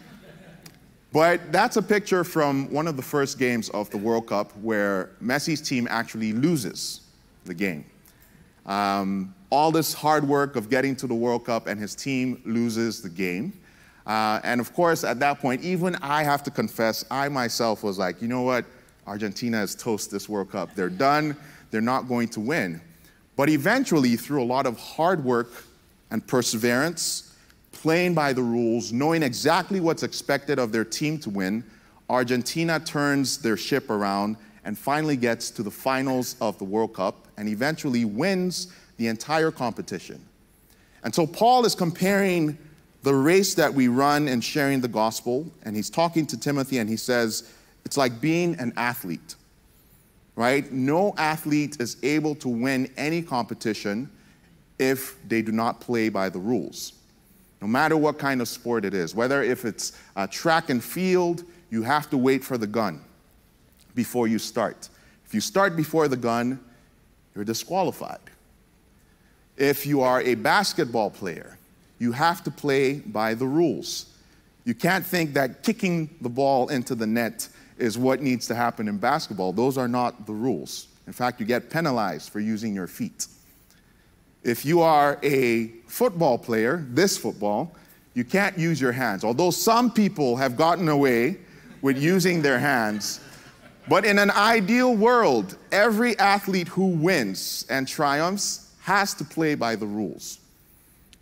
But 1.14 1.52
that's 1.52 1.78
a 1.78 1.82
picture 1.82 2.24
from 2.24 2.70
one 2.72 2.88
of 2.88 2.98
the 2.98 3.02
first 3.02 3.40
games 3.40 3.70
of 3.70 3.90
the 3.90 3.98
World 3.98 4.28
Cup 4.28 4.56
where 4.58 5.12
Messi's 5.24 5.62
team 5.62 5.88
actually 5.90 6.34
loses 6.34 7.02
the 7.46 7.54
game. 7.54 7.86
Um, 8.66 9.34
all 9.50 9.72
this 9.72 9.94
hard 9.94 10.28
work 10.28 10.58
of 10.58 10.70
getting 10.70 10.96
to 10.98 11.08
the 11.08 11.16
World 11.16 11.46
Cup 11.46 11.68
and 11.68 11.80
his 11.80 11.96
team 11.96 12.42
loses 12.46 13.02
the 13.02 13.10
game. 13.10 13.54
Uh, 14.06 14.40
and 14.44 14.60
of 14.60 14.74
course, 14.74 15.04
at 15.04 15.20
that 15.20 15.40
point, 15.40 15.62
even 15.64 15.96
I 16.02 16.24
have 16.24 16.44
to 16.44 16.52
confess, 16.52 17.06
I 17.10 17.30
myself 17.30 17.84
was 17.84 17.98
like, 17.98 18.22
you 18.22 18.28
know 18.28 18.42
what? 18.42 18.66
Argentina 19.06 19.62
is 19.62 19.76
toast 19.76 20.12
this 20.12 20.28
World 20.28 20.52
Cup. 20.52 20.76
They're 20.76 20.90
done. 20.90 21.36
They're 21.72 21.82
not 21.82 22.08
going 22.08 22.28
to 22.30 22.42
win. 22.42 22.82
But 23.38 23.50
eventually, 23.50 24.16
through 24.18 24.44
a 24.44 24.46
lot 24.46 24.66
of 24.66 24.78
hard 24.78 25.24
work 25.24 25.52
and 26.12 26.26
perseverance, 26.26 27.27
playing 27.88 28.14
by 28.14 28.34
the 28.34 28.42
rules, 28.42 28.92
knowing 28.92 29.24
exactly 29.24 29.80
what's 29.80 30.04
expected 30.04 30.60
of 30.60 30.74
their 30.74 30.84
team 30.84 31.18
to 31.18 31.30
win, 31.30 31.64
Argentina 32.10 32.82
turns 32.82 33.38
their 33.38 33.56
ship 33.56 33.90
around 33.90 34.36
and 34.66 34.78
finally 34.78 35.16
gets 35.16 35.50
to 35.50 35.64
the 35.64 35.72
finals 35.72 36.36
of 36.42 36.58
the 36.58 36.66
World 36.66 36.94
Cup 36.94 37.30
and 37.38 37.48
eventually 37.48 38.04
wins 38.04 38.74
the 38.98 39.08
entire 39.08 39.52
competition. 39.52 40.22
And 41.06 41.16
so 41.16 41.26
Paul 41.26 41.64
is 41.64 41.76
comparing 41.76 42.58
the 43.04 43.16
race 43.16 43.54
that 43.54 43.74
we 43.74 43.88
run 43.88 44.28
in 44.28 44.42
sharing 44.42 44.82
the 44.82 44.90
gospel, 44.90 45.50
and 45.64 45.74
he's 45.74 45.90
talking 45.90 46.28
to 46.28 46.38
Timothy 46.38 46.80
and 46.80 46.90
he 46.90 46.98
says, 46.98 47.50
it's 47.86 47.96
like 47.96 48.20
being 48.20 48.60
an 48.60 48.74
athlete, 48.76 49.36
right? 50.36 50.70
No 50.74 51.14
athlete 51.18 51.78
is 51.80 51.96
able 52.04 52.36
to 52.36 52.50
win 52.50 52.92
any 52.98 53.22
competition 53.22 54.10
if 54.78 55.16
they 55.30 55.42
do 55.42 55.54
not 55.54 55.80
play 55.80 56.10
by 56.10 56.28
the 56.28 56.40
rules. 56.40 56.92
No 57.62 57.68
matter 57.68 57.98
what 57.98 58.20
kind 58.20 58.42
of 58.42 58.48
sport 58.48 58.86
it 58.86 58.94
is, 58.94 59.16
whether 59.16 59.42
if 59.42 59.66
it's 59.66 59.94
track 60.32 60.70
and 60.70 60.84
field, 60.84 61.44
you 61.70 61.84
have 61.84 62.10
to 62.12 62.18
wait 62.18 62.44
for 62.44 62.58
the 62.58 62.68
gun 62.68 63.02
before 63.96 64.28
you 64.28 64.40
start. 64.40 64.90
If 65.26 65.34
you 65.34 65.42
start 65.42 65.76
before 65.76 66.08
the 66.08 66.18
gun, 66.18 66.60
you're 67.36 67.44
disqualified. 67.44 68.20
If 69.58 69.86
you 69.86 70.02
are 70.02 70.22
a 70.22 70.36
basketball 70.36 71.10
player, 71.10 71.58
you 72.00 72.12
have 72.12 72.44
to 72.44 72.52
play 72.52 73.00
by 73.00 73.34
the 73.34 73.48
rules. 73.48 74.06
You 74.66 74.76
can't 74.76 75.06
think 75.06 75.34
that 75.34 75.64
kicking 75.64 76.10
the 76.22 76.30
ball 76.30 76.70
into 76.70 76.94
the 76.94 77.08
net 77.08 77.50
is 77.78 77.98
what 77.98 78.22
needs 78.22 78.48
to 78.48 78.56
happen 78.56 78.88
in 78.88 78.98
basketball. 78.98 79.52
Those 79.52 79.78
are 79.78 79.88
not 79.88 80.26
the 80.26 80.34
rules. 80.34 80.88
In 81.08 81.14
fact, 81.14 81.40
you 81.40 81.46
get 81.46 81.70
penalized 81.70 82.30
for 82.30 82.40
using 82.40 82.76
your 82.76 82.88
feet. 82.88 83.28
If 84.44 84.66
you 84.66 84.82
are 84.82 85.18
a 85.24 85.72
football 85.88 86.38
player, 86.38 86.86
this 86.90 87.18
football, 87.18 87.74
you 88.14 88.24
can't 88.24 88.58
use 88.58 88.80
your 88.80 88.92
hands. 88.92 89.24
Although 89.24 89.52
some 89.52 89.92
people 89.92 90.36
have 90.36 90.56
gotten 90.56 90.90
away 90.90 91.38
with 91.82 91.98
using 91.98 92.42
their 92.42 92.60
hands, 92.60 93.20
but 93.90 94.06
in 94.06 94.20
an 94.20 94.32
ideal 94.32 94.96
world, 94.96 95.58
every 95.72 96.18
athlete 96.20 96.68
who 96.68 96.88
wins 96.88 97.66
and 97.70 97.88
triumphs 97.88 98.74
has 98.82 99.14
to 99.16 99.24
play 99.24 99.56
by 99.56 99.76
the 99.76 99.86
rules. 99.86 100.40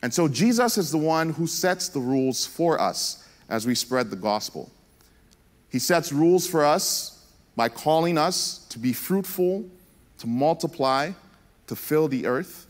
And 0.01 0.13
so 0.13 0.27
Jesus 0.27 0.77
is 0.77 0.91
the 0.91 0.97
one 0.97 1.31
who 1.31 1.47
sets 1.47 1.89
the 1.89 1.99
rules 1.99 2.45
for 2.45 2.79
us 2.79 3.27
as 3.49 3.65
we 3.67 3.75
spread 3.75 4.09
the 4.09 4.15
gospel. 4.15 4.71
He 5.69 5.79
sets 5.79 6.11
rules 6.11 6.47
for 6.47 6.63
us 6.63 7.25
by 7.55 7.69
calling 7.69 8.17
us 8.17 8.65
to 8.69 8.79
be 8.79 8.93
fruitful, 8.93 9.65
to 10.19 10.27
multiply, 10.27 11.11
to 11.67 11.75
fill 11.75 12.07
the 12.07 12.25
earth. 12.25 12.64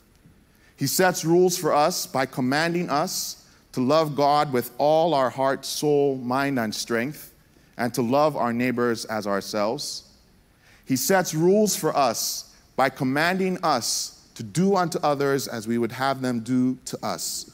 He 0.77 0.87
sets 0.87 1.23
rules 1.23 1.57
for 1.57 1.73
us 1.73 2.05
by 2.05 2.25
commanding 2.25 2.89
us 2.89 3.45
to 3.71 3.81
love 3.81 4.15
God 4.15 4.51
with 4.51 4.71
all 4.77 5.13
our 5.13 5.29
heart, 5.29 5.65
soul, 5.65 6.17
mind, 6.17 6.59
and 6.59 6.73
strength, 6.73 7.33
and 7.77 7.93
to 7.93 8.01
love 8.01 8.35
our 8.35 8.53
neighbors 8.53 9.05
as 9.05 9.27
ourselves. 9.27 10.03
He 10.85 10.95
sets 10.95 11.33
rules 11.33 11.75
for 11.75 11.95
us 11.95 12.53
by 12.75 12.89
commanding 12.89 13.57
us 13.63 14.27
to 14.35 14.43
do 14.43 14.75
unto 14.75 14.99
others 14.99 15.47
as 15.47 15.67
we 15.67 15.77
would 15.77 15.91
have 15.93 16.21
them 16.21 16.41
do 16.41 16.77
to 16.85 17.05
us. 17.05 17.51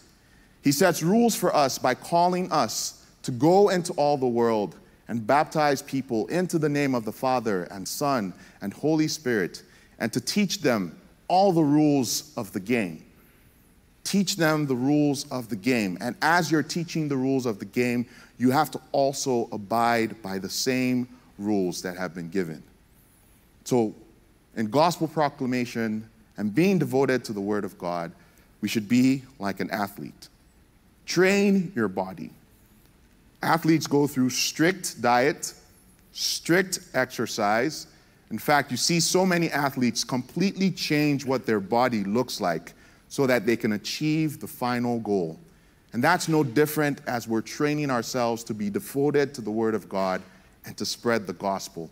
He 0.63 0.71
sets 0.71 1.01
rules 1.01 1.35
for 1.35 1.55
us 1.55 1.77
by 1.77 1.95
calling 1.95 2.51
us 2.51 3.05
to 3.23 3.31
go 3.31 3.69
into 3.69 3.93
all 3.93 4.17
the 4.17 4.27
world 4.27 4.75
and 5.07 5.25
baptize 5.25 5.81
people 5.81 6.27
into 6.27 6.57
the 6.57 6.69
name 6.69 6.95
of 6.95 7.05
the 7.05 7.11
Father 7.11 7.63
and 7.65 7.87
Son 7.87 8.33
and 8.61 8.73
Holy 8.73 9.07
Spirit 9.07 9.63
and 9.99 10.11
to 10.13 10.21
teach 10.21 10.61
them 10.61 10.95
all 11.27 11.51
the 11.51 11.63
rules 11.63 12.33
of 12.35 12.51
the 12.53 12.59
game. 12.59 13.03
Teach 14.03 14.35
them 14.35 14.65
the 14.65 14.75
rules 14.75 15.29
of 15.31 15.49
the 15.49 15.55
game. 15.55 15.97
And 16.01 16.15
as 16.21 16.51
you're 16.51 16.63
teaching 16.63 17.07
the 17.07 17.17
rules 17.17 17.45
of 17.45 17.59
the 17.59 17.65
game, 17.65 18.05
you 18.37 18.51
have 18.51 18.71
to 18.71 18.81
also 18.91 19.47
abide 19.51 20.21
by 20.21 20.39
the 20.39 20.49
same 20.49 21.07
rules 21.37 21.81
that 21.83 21.97
have 21.97 22.13
been 22.13 22.29
given. 22.29 22.63
So, 23.63 23.93
in 24.55 24.69
gospel 24.69 25.07
proclamation, 25.07 26.09
and 26.37 26.53
being 26.53 26.79
devoted 26.79 27.23
to 27.25 27.33
the 27.33 27.41
Word 27.41 27.63
of 27.63 27.77
God, 27.77 28.11
we 28.61 28.67
should 28.67 28.89
be 28.89 29.23
like 29.37 29.59
an 29.59 29.69
athlete. 29.69 30.27
Train 31.05 31.71
your 31.75 31.87
body. 31.87 32.31
Athletes 33.43 33.87
go 33.87 34.07
through 34.07 34.29
strict 34.29 35.01
diet, 35.01 35.53
strict 36.13 36.79
exercise. 36.93 37.87
In 38.29 38.39
fact, 38.39 38.71
you 38.71 38.77
see 38.77 38.99
so 38.99 39.25
many 39.25 39.49
athletes 39.51 40.03
completely 40.03 40.71
change 40.71 41.25
what 41.25 41.45
their 41.45 41.59
body 41.59 42.03
looks 42.03 42.39
like 42.41 42.73
so 43.11 43.27
that 43.27 43.45
they 43.45 43.57
can 43.57 43.73
achieve 43.73 44.39
the 44.39 44.47
final 44.47 44.97
goal. 45.01 45.37
And 45.91 46.01
that's 46.01 46.29
no 46.29 46.45
different 46.45 47.01
as 47.07 47.27
we're 47.27 47.41
training 47.41 47.91
ourselves 47.91 48.41
to 48.45 48.53
be 48.53 48.69
devoted 48.69 49.33
to 49.33 49.41
the 49.41 49.51
Word 49.51 49.75
of 49.75 49.89
God 49.89 50.21
and 50.65 50.77
to 50.77 50.85
spread 50.85 51.27
the 51.27 51.33
gospel. 51.33 51.89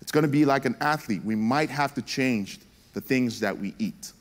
It's 0.00 0.12
going 0.12 0.22
to 0.22 0.30
be 0.30 0.44
like 0.44 0.66
an 0.66 0.76
athlete. 0.80 1.24
We 1.24 1.34
might 1.34 1.68
have 1.70 1.94
to 1.94 2.02
change 2.02 2.60
the 2.94 3.00
things 3.00 3.40
that 3.40 3.58
we 3.58 3.74
eat, 3.80 4.12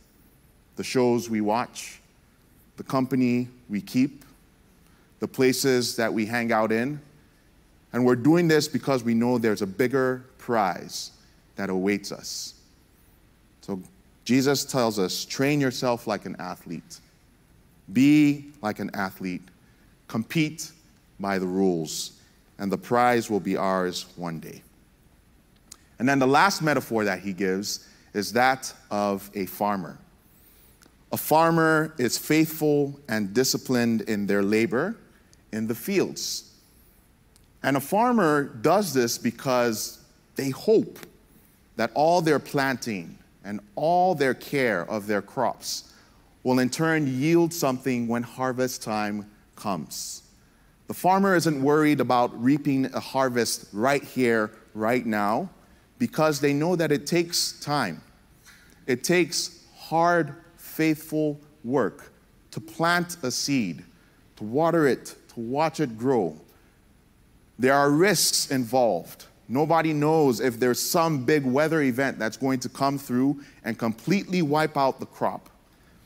the 0.78 0.84
shows 0.84 1.30
we 1.30 1.42
watch, 1.42 2.00
the 2.78 2.84
company 2.84 3.48
we 3.70 3.80
keep, 3.80 4.26
the 5.20 5.28
places 5.28 5.96
that 5.98 6.12
we 6.12 6.26
hang 6.26 6.52
out 6.52 6.72
in. 6.72 7.00
And 7.94 8.04
we're 8.04 8.16
doing 8.16 8.48
this 8.48 8.68
because 8.68 9.04
we 9.04 9.14
know 9.14 9.38
there's 9.38 9.62
a 9.62 9.68
bigger 9.68 10.26
prize 10.40 11.12
that 11.56 11.70
awaits 11.70 12.12
us. 12.12 12.56
So 13.62 13.80
Jesus 14.28 14.66
tells 14.66 15.00
us 15.00 15.24
train 15.24 15.62
yourself 15.62 16.06
like 16.06 16.26
an 16.26 16.36
athlete, 16.38 17.00
be 17.94 18.48
like 18.62 18.80
an 18.80 18.92
athlete, 18.94 19.42
compete 20.10 20.70
by 21.18 21.40
the 21.40 21.46
rules, 21.46 22.12
and 22.60 22.70
the 22.70 22.78
prize 22.78 23.30
will 23.30 23.40
be 23.40 23.56
ours 23.56 24.06
one 24.18 24.42
day. 24.42 24.62
And 25.98 26.10
then 26.10 26.20
the 26.20 26.28
last 26.28 26.62
metaphor 26.62 27.06
that 27.06 27.22
he 27.22 27.32
gives 27.32 27.88
is 28.14 28.34
that 28.34 28.74
of 28.92 29.32
a 29.34 29.46
farmer. 29.46 29.98
A 31.14 31.18
farmer 31.18 31.94
is 31.98 32.18
faithful 32.18 33.00
and 33.08 33.34
disciplined 33.34 34.02
in 34.02 34.28
their 34.28 34.44
labor 34.44 34.98
in 35.54 35.68
the 35.68 35.76
fields. 35.76 36.52
And 37.64 37.78
a 37.78 37.80
farmer 37.80 38.44
does 38.44 38.94
this 38.94 39.18
because 39.18 40.00
they 40.36 40.50
hope 40.50 41.00
that 41.78 41.92
all 41.94 42.22
their 42.22 42.40
planting 42.40 43.18
and 43.48 43.62
all 43.76 44.14
their 44.14 44.34
care 44.34 44.88
of 44.90 45.08
their 45.08 45.22
crops 45.22 45.94
will 46.44 46.60
in 46.60 46.70
turn 46.70 47.08
yield 47.08 47.54
something 47.54 48.08
when 48.08 48.22
harvest 48.22 48.84
time 48.84 49.26
comes. 49.56 50.24
The 50.88 50.94
farmer 50.94 51.36
isn't 51.36 51.64
worried 51.64 52.00
about 52.00 52.42
reaping 52.42 52.86
a 52.94 53.00
harvest 53.00 53.68
right 53.74 54.04
here, 54.04 54.52
right 54.74 55.06
now 55.06 55.50
because 55.98 56.40
they 56.40 56.54
know 56.54 56.76
that 56.76 56.92
it 56.92 57.08
takes 57.08 57.60
time. 57.60 58.02
It 58.86 59.04
takes 59.04 59.66
hard, 59.76 60.36
faithful 60.58 61.40
work 61.64 62.12
to 62.52 62.60
plant 62.60 63.18
a 63.24 63.32
seed, 63.32 63.84
to 64.36 64.44
water 64.44 64.88
it, 64.88 65.16
to 65.34 65.40
watch 65.40 65.80
it 65.80 65.98
grow. 65.98 66.40
There 67.58 67.74
are 67.74 67.90
risks 67.90 68.52
involved. 68.52 69.26
Nobody 69.50 69.94
knows 69.94 70.40
if 70.40 70.60
there's 70.60 70.80
some 70.80 71.24
big 71.24 71.46
weather 71.46 71.82
event 71.82 72.20
that's 72.20 72.36
going 72.38 72.60
to 72.60 72.70
come 72.70 72.98
through 72.98 73.42
and 73.64 73.78
completely 73.78 74.42
wipe 74.42 74.76
out 74.76 75.00
the 75.00 75.06
crop. 75.06 75.50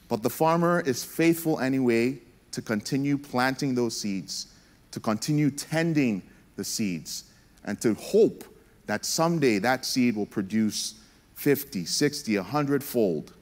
But 0.10 0.22
the 0.22 0.30
farmer 0.30 0.82
is 0.82 1.04
faithful 1.04 1.60
anyway 1.60 2.20
to 2.52 2.62
continue 2.62 3.18
planting 3.18 3.74
those 3.74 4.00
seeds, 4.00 4.48
to 4.92 5.00
continue 5.00 5.50
tending 5.50 6.22
the 6.56 6.64
seeds, 6.64 7.26
and 7.64 7.80
to 7.82 7.94
hope 7.96 8.44
that 8.86 9.06
someday 9.06 9.58
that 9.60 9.86
seed 9.86 10.16
will 10.16 10.26
produce 10.26 10.96
50, 11.36 11.86
60, 11.86 12.38
100 12.38 12.84
fold. 12.84 13.34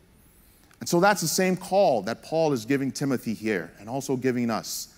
And 0.80 0.88
so 0.88 1.00
that's 1.00 1.22
the 1.22 1.28
same 1.28 1.58
call 1.58 2.02
that 2.04 2.24
Paul 2.24 2.54
is 2.54 2.66
giving 2.66 2.92
Timothy 2.92 3.34
here 3.34 3.72
and 3.80 3.90
also 3.90 4.16
giving 4.16 4.50
us. 4.50 4.94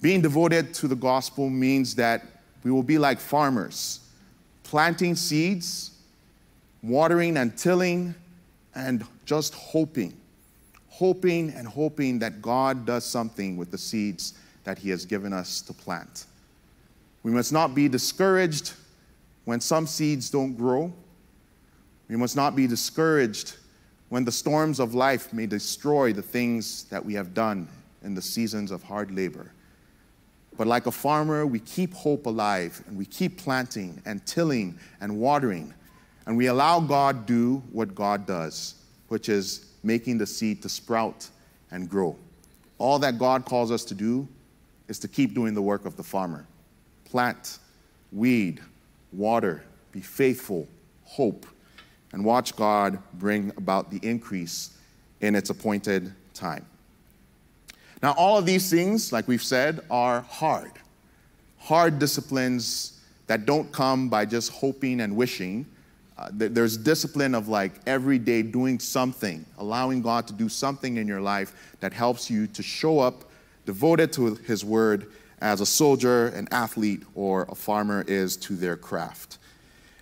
Being 0.00 0.22
devoted 0.22 0.72
to 0.74 0.88
the 0.88 0.94
gospel 0.94 1.50
means 1.50 1.94
that 1.96 2.22
we 2.66 2.72
will 2.72 2.82
be 2.82 2.98
like 2.98 3.20
farmers, 3.20 4.00
planting 4.64 5.14
seeds, 5.14 5.92
watering 6.82 7.36
and 7.36 7.56
tilling, 7.56 8.12
and 8.74 9.06
just 9.24 9.54
hoping, 9.54 10.16
hoping 10.88 11.50
and 11.50 11.68
hoping 11.68 12.18
that 12.18 12.42
God 12.42 12.84
does 12.84 13.04
something 13.04 13.56
with 13.56 13.70
the 13.70 13.78
seeds 13.78 14.34
that 14.64 14.78
He 14.78 14.90
has 14.90 15.04
given 15.04 15.32
us 15.32 15.60
to 15.60 15.72
plant. 15.72 16.24
We 17.22 17.30
must 17.30 17.52
not 17.52 17.72
be 17.72 17.88
discouraged 17.88 18.72
when 19.44 19.60
some 19.60 19.86
seeds 19.86 20.28
don't 20.28 20.54
grow. 20.54 20.92
We 22.08 22.16
must 22.16 22.34
not 22.34 22.56
be 22.56 22.66
discouraged 22.66 23.54
when 24.08 24.24
the 24.24 24.32
storms 24.32 24.80
of 24.80 24.92
life 24.92 25.32
may 25.32 25.46
destroy 25.46 26.12
the 26.12 26.20
things 26.20 26.82
that 26.90 27.04
we 27.04 27.14
have 27.14 27.32
done 27.32 27.68
in 28.02 28.16
the 28.16 28.22
seasons 28.22 28.72
of 28.72 28.82
hard 28.82 29.12
labor. 29.12 29.52
But 30.56 30.66
like 30.66 30.86
a 30.86 30.90
farmer, 30.90 31.46
we 31.46 31.58
keep 31.60 31.92
hope 31.92 32.26
alive 32.26 32.82
and 32.86 32.96
we 32.96 33.04
keep 33.04 33.38
planting 33.38 34.00
and 34.06 34.24
tilling 34.26 34.78
and 35.00 35.18
watering. 35.18 35.74
And 36.26 36.36
we 36.36 36.46
allow 36.46 36.80
God 36.80 37.26
do 37.26 37.62
what 37.72 37.94
God 37.94 38.26
does, 38.26 38.74
which 39.08 39.28
is 39.28 39.70
making 39.82 40.18
the 40.18 40.26
seed 40.26 40.62
to 40.62 40.68
sprout 40.68 41.28
and 41.70 41.88
grow. 41.88 42.16
All 42.78 42.98
that 42.98 43.18
God 43.18 43.44
calls 43.44 43.70
us 43.70 43.84
to 43.84 43.94
do 43.94 44.26
is 44.88 44.98
to 45.00 45.08
keep 45.08 45.34
doing 45.34 45.54
the 45.54 45.62
work 45.62 45.84
of 45.84 45.96
the 45.96 46.02
farmer. 46.02 46.46
Plant, 47.04 47.58
weed, 48.12 48.60
water, 49.12 49.62
be 49.92 50.00
faithful, 50.00 50.66
hope, 51.04 51.46
and 52.12 52.24
watch 52.24 52.56
God 52.56 52.98
bring 53.14 53.52
about 53.56 53.90
the 53.90 53.98
increase 54.02 54.76
in 55.20 55.34
its 55.34 55.50
appointed 55.50 56.12
time. 56.34 56.66
Now, 58.02 58.12
all 58.12 58.36
of 58.36 58.44
these 58.44 58.70
things, 58.70 59.12
like 59.12 59.26
we've 59.26 59.42
said, 59.42 59.80
are 59.90 60.20
hard. 60.22 60.72
Hard 61.58 61.98
disciplines 61.98 63.00
that 63.26 63.46
don't 63.46 63.70
come 63.72 64.08
by 64.08 64.24
just 64.24 64.52
hoping 64.52 65.00
and 65.00 65.16
wishing. 65.16 65.66
Uh, 66.18 66.28
there's 66.32 66.76
discipline 66.76 67.34
of 67.34 67.48
like 67.48 67.72
every 67.86 68.18
day 68.18 68.42
doing 68.42 68.78
something, 68.78 69.44
allowing 69.58 70.00
God 70.00 70.26
to 70.28 70.32
do 70.32 70.48
something 70.48 70.96
in 70.96 71.06
your 71.06 71.20
life 71.20 71.76
that 71.80 71.92
helps 71.92 72.30
you 72.30 72.46
to 72.48 72.62
show 72.62 73.00
up 73.00 73.24
devoted 73.66 74.12
to 74.14 74.34
His 74.34 74.64
word 74.64 75.10
as 75.40 75.60
a 75.60 75.66
soldier, 75.66 76.28
an 76.28 76.48
athlete, 76.50 77.02
or 77.14 77.42
a 77.50 77.54
farmer 77.54 78.04
is 78.06 78.36
to 78.38 78.54
their 78.54 78.76
craft. 78.76 79.38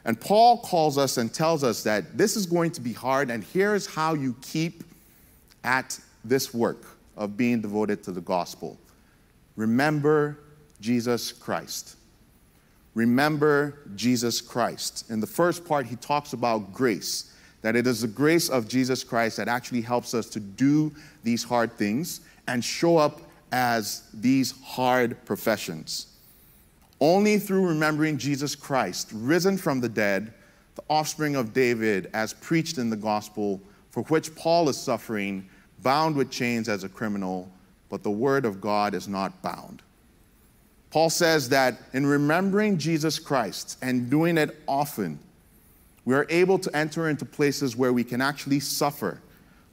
And 0.04 0.20
Paul 0.20 0.58
calls 0.58 0.98
us 0.98 1.16
and 1.16 1.32
tells 1.32 1.64
us 1.64 1.82
that 1.84 2.16
this 2.16 2.36
is 2.36 2.46
going 2.46 2.70
to 2.72 2.80
be 2.80 2.92
hard, 2.92 3.30
and 3.30 3.42
here's 3.42 3.86
how 3.86 4.14
you 4.14 4.36
keep 4.42 4.84
at 5.64 5.98
this 6.24 6.52
work 6.52 6.84
of 7.16 7.36
being 7.36 7.60
devoted 7.60 8.02
to 8.04 8.12
the 8.12 8.20
gospel. 8.20 8.78
Remember 9.56 10.38
Jesus 10.80 11.32
Christ. 11.32 11.96
Remember 12.94 13.80
Jesus 13.96 14.40
Christ. 14.40 15.10
In 15.10 15.20
the 15.20 15.26
first 15.26 15.64
part, 15.64 15.86
he 15.86 15.96
talks 15.96 16.32
about 16.32 16.72
grace, 16.72 17.34
that 17.62 17.76
it 17.76 17.86
is 17.86 18.02
the 18.02 18.08
grace 18.08 18.48
of 18.48 18.68
Jesus 18.68 19.02
Christ 19.02 19.36
that 19.36 19.48
actually 19.48 19.80
helps 19.80 20.14
us 20.14 20.28
to 20.30 20.40
do 20.40 20.92
these 21.22 21.42
hard 21.42 21.72
things 21.72 22.20
and 22.46 22.64
show 22.64 22.96
up 22.96 23.20
as 23.50 24.02
these 24.12 24.54
hard 24.62 25.24
professions. 25.24 26.08
Only 27.00 27.38
through 27.38 27.66
remembering 27.66 28.18
Jesus 28.18 28.54
Christ, 28.54 29.10
risen 29.12 29.56
from 29.56 29.80
the 29.80 29.88
dead, 29.88 30.32
the 30.74 30.82
offspring 30.88 31.36
of 31.36 31.52
David, 31.52 32.10
as 32.14 32.32
preached 32.34 32.78
in 32.78 32.90
the 32.90 32.96
gospel, 32.96 33.60
for 33.90 34.02
which 34.04 34.34
Paul 34.34 34.68
is 34.68 34.76
suffering, 34.76 35.48
bound 35.84 36.16
with 36.16 36.30
chains 36.30 36.68
as 36.68 36.82
a 36.82 36.88
criminal, 36.88 37.48
but 37.88 38.02
the 38.02 38.10
word 38.10 38.44
of 38.44 38.60
God 38.60 38.92
is 38.94 39.06
not 39.06 39.40
bound. 39.40 39.82
Paul 40.90 41.10
says 41.10 41.48
that 41.50 41.76
in 41.92 42.04
remembering 42.06 42.78
Jesus 42.78 43.20
Christ 43.20 43.78
and 43.82 44.10
doing 44.10 44.38
it 44.38 44.60
often, 44.66 45.18
we 46.04 46.14
are 46.14 46.26
able 46.28 46.58
to 46.58 46.76
enter 46.76 47.08
into 47.08 47.24
places 47.24 47.76
where 47.76 47.92
we 47.92 48.04
can 48.04 48.20
actually 48.20 48.60
suffer 48.60 49.20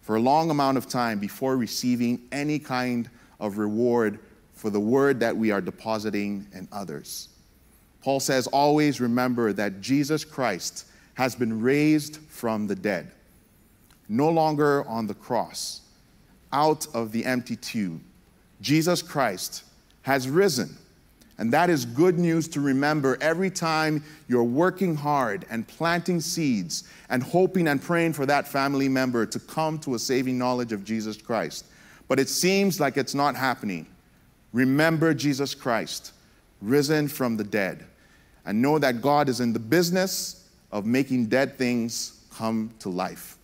for 0.02 0.16
a 0.16 0.20
long 0.20 0.50
amount 0.50 0.78
of 0.78 0.88
time 0.88 1.20
before 1.20 1.58
receiving 1.58 2.22
any 2.32 2.60
kind 2.60 3.10
of 3.40 3.58
reward 3.58 4.20
for 4.54 4.70
the 4.70 4.80
word 4.80 5.20
that 5.20 5.36
we 5.36 5.52
are 5.52 5.62
depositing 5.62 6.46
in 6.54 6.68
others. 6.72 7.30
Paul 8.02 8.20
says, 8.20 8.48
always 8.48 9.00
remember 9.00 9.54
that 9.54 9.82
Jesus 9.82 10.26
Christ 10.26 10.86
has 11.14 11.36
been 11.36 11.62
raised 11.62 12.18
from 12.30 12.66
the 12.66 12.76
dead, 12.76 13.12
no 14.10 14.30
longer 14.30 14.88
on 14.88 15.06
the 15.06 15.14
cross, 15.14 15.82
out 16.54 16.88
of 16.94 17.12
the 17.12 17.26
empty 17.26 17.56
tomb. 17.56 18.04
Jesus 18.62 19.02
Christ 19.02 19.64
has 20.04 20.30
risen. 20.30 20.78
And 21.38 21.52
that 21.54 21.72
is 21.72 21.86
good 21.86 22.20
news 22.20 22.48
to 22.50 22.62
remember 22.62 23.18
every 23.20 23.50
time 23.50 24.04
you're 24.28 24.44
working 24.44 24.96
hard 24.96 25.46
and 25.50 25.68
planting 25.68 26.22
seeds 26.22 26.84
and 27.10 27.24
hoping 27.24 27.68
and 27.68 27.82
praying 27.82 28.14
for 28.14 28.28
that 28.28 28.48
family 28.48 28.88
member 28.88 29.26
to 29.26 29.40
come 29.40 29.80
to 29.80 29.96
a 29.96 30.00
saving 30.00 30.38
knowledge 30.38 30.72
of 30.72 30.84
Jesus 30.84 31.18
Christ. 31.18 31.66
But 32.08 32.20
it 32.20 32.30
seems 32.30 32.80
like 32.80 32.96
it's 32.96 33.16
not 33.16 33.36
happening. 33.36 33.88
Remember 34.54 35.16
Jesus 35.16 35.56
Christ, 35.56 36.14
risen 36.62 37.08
from 37.08 37.38
the 37.38 37.44
dead, 37.44 37.86
and 38.46 38.62
know 38.62 38.78
that 38.78 39.02
God 39.02 39.28
is 39.28 39.40
in 39.40 39.52
the 39.52 39.60
business 39.60 40.48
of 40.72 40.86
making 40.86 41.26
dead 41.28 41.58
things 41.58 42.24
come 42.32 42.72
to 42.80 42.90
life. 42.90 43.38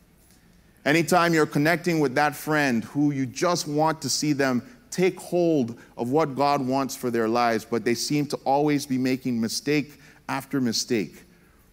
Anytime 0.88 1.34
you're 1.34 1.46
connecting 1.46 2.00
with 2.00 2.16
that 2.16 2.34
friend 2.34 2.82
who 2.86 3.12
you 3.12 3.26
just 3.26 3.68
want 3.68 4.02
to 4.04 4.10
see 4.10 4.32
them 4.32 4.64
take 4.90 5.20
hold 5.20 5.78
of 5.98 6.12
what 6.12 6.34
God 6.34 6.66
wants 6.66 6.96
for 6.96 7.12
their 7.12 7.28
lives, 7.28 7.66
but 7.66 7.84
they 7.84 7.94
seem 7.94 8.26
to 8.28 8.38
always 8.46 8.86
be 8.86 8.98
making 8.98 9.42
mistake 9.42 10.00
after 10.30 10.62
mistake, 10.62 11.26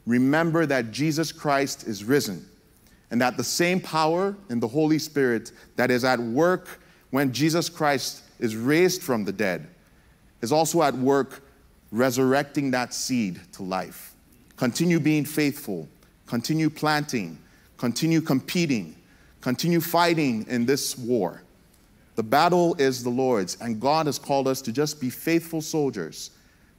remember 0.04 0.66
that 0.66 0.90
Jesus 0.90 1.30
Christ 1.30 1.86
is 1.86 2.02
risen 2.02 2.44
and 3.12 3.20
that 3.20 3.36
the 3.36 3.44
same 3.44 3.78
power 3.78 4.34
in 4.50 4.58
the 4.58 4.66
Holy 4.66 4.98
Spirit 4.98 5.52
that 5.76 5.92
is 5.92 6.04
at 6.04 6.18
work 6.18 6.80
when 7.10 7.32
Jesus 7.32 7.68
Christ 7.68 8.24
is 8.40 8.56
raised 8.56 9.00
from 9.00 9.24
the 9.24 9.32
dead, 9.32 9.68
is 10.42 10.50
also 10.50 10.82
at 10.82 10.92
work 10.92 11.44
resurrecting 11.92 12.72
that 12.72 12.92
seed 12.92 13.40
to 13.52 13.62
life. 13.62 14.16
Continue 14.56 14.98
being 14.98 15.24
faithful, 15.24 15.88
continue 16.26 16.68
planting, 16.68 17.38
continue 17.76 18.20
competing, 18.20 18.96
continue 19.44 19.78
fighting 19.82 20.46
in 20.48 20.64
this 20.64 20.96
war. 20.96 21.42
The 22.14 22.22
battle 22.22 22.74
is 22.76 23.04
the 23.04 23.10
Lord's, 23.10 23.58
and 23.60 23.78
God 23.78 24.06
has 24.06 24.18
called 24.18 24.48
us 24.48 24.62
to 24.62 24.72
just 24.72 25.02
be 25.02 25.10
faithful 25.10 25.60
soldiers, 25.60 26.30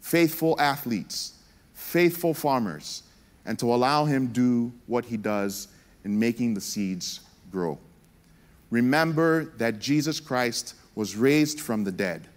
faithful 0.02 0.60
athletes, 0.60 1.34
faithful 1.76 2.34
farmers, 2.34 3.04
and 3.46 3.60
to 3.60 3.72
allow 3.72 4.06
Him 4.06 4.34
do 4.34 4.74
what 4.88 5.06
He 5.06 5.16
does 5.16 5.68
in 6.06 6.18
making 6.18 6.56
the 6.56 6.62
seeds 6.62 7.20
grow. 7.52 7.78
Remember 8.72 9.46
that 9.58 9.78
Jesus 9.78 10.20
Christ 10.20 10.74
was 10.96 11.16
raised 11.16 11.62
from 11.62 11.84
the 11.84 11.92
dead. 11.92 12.28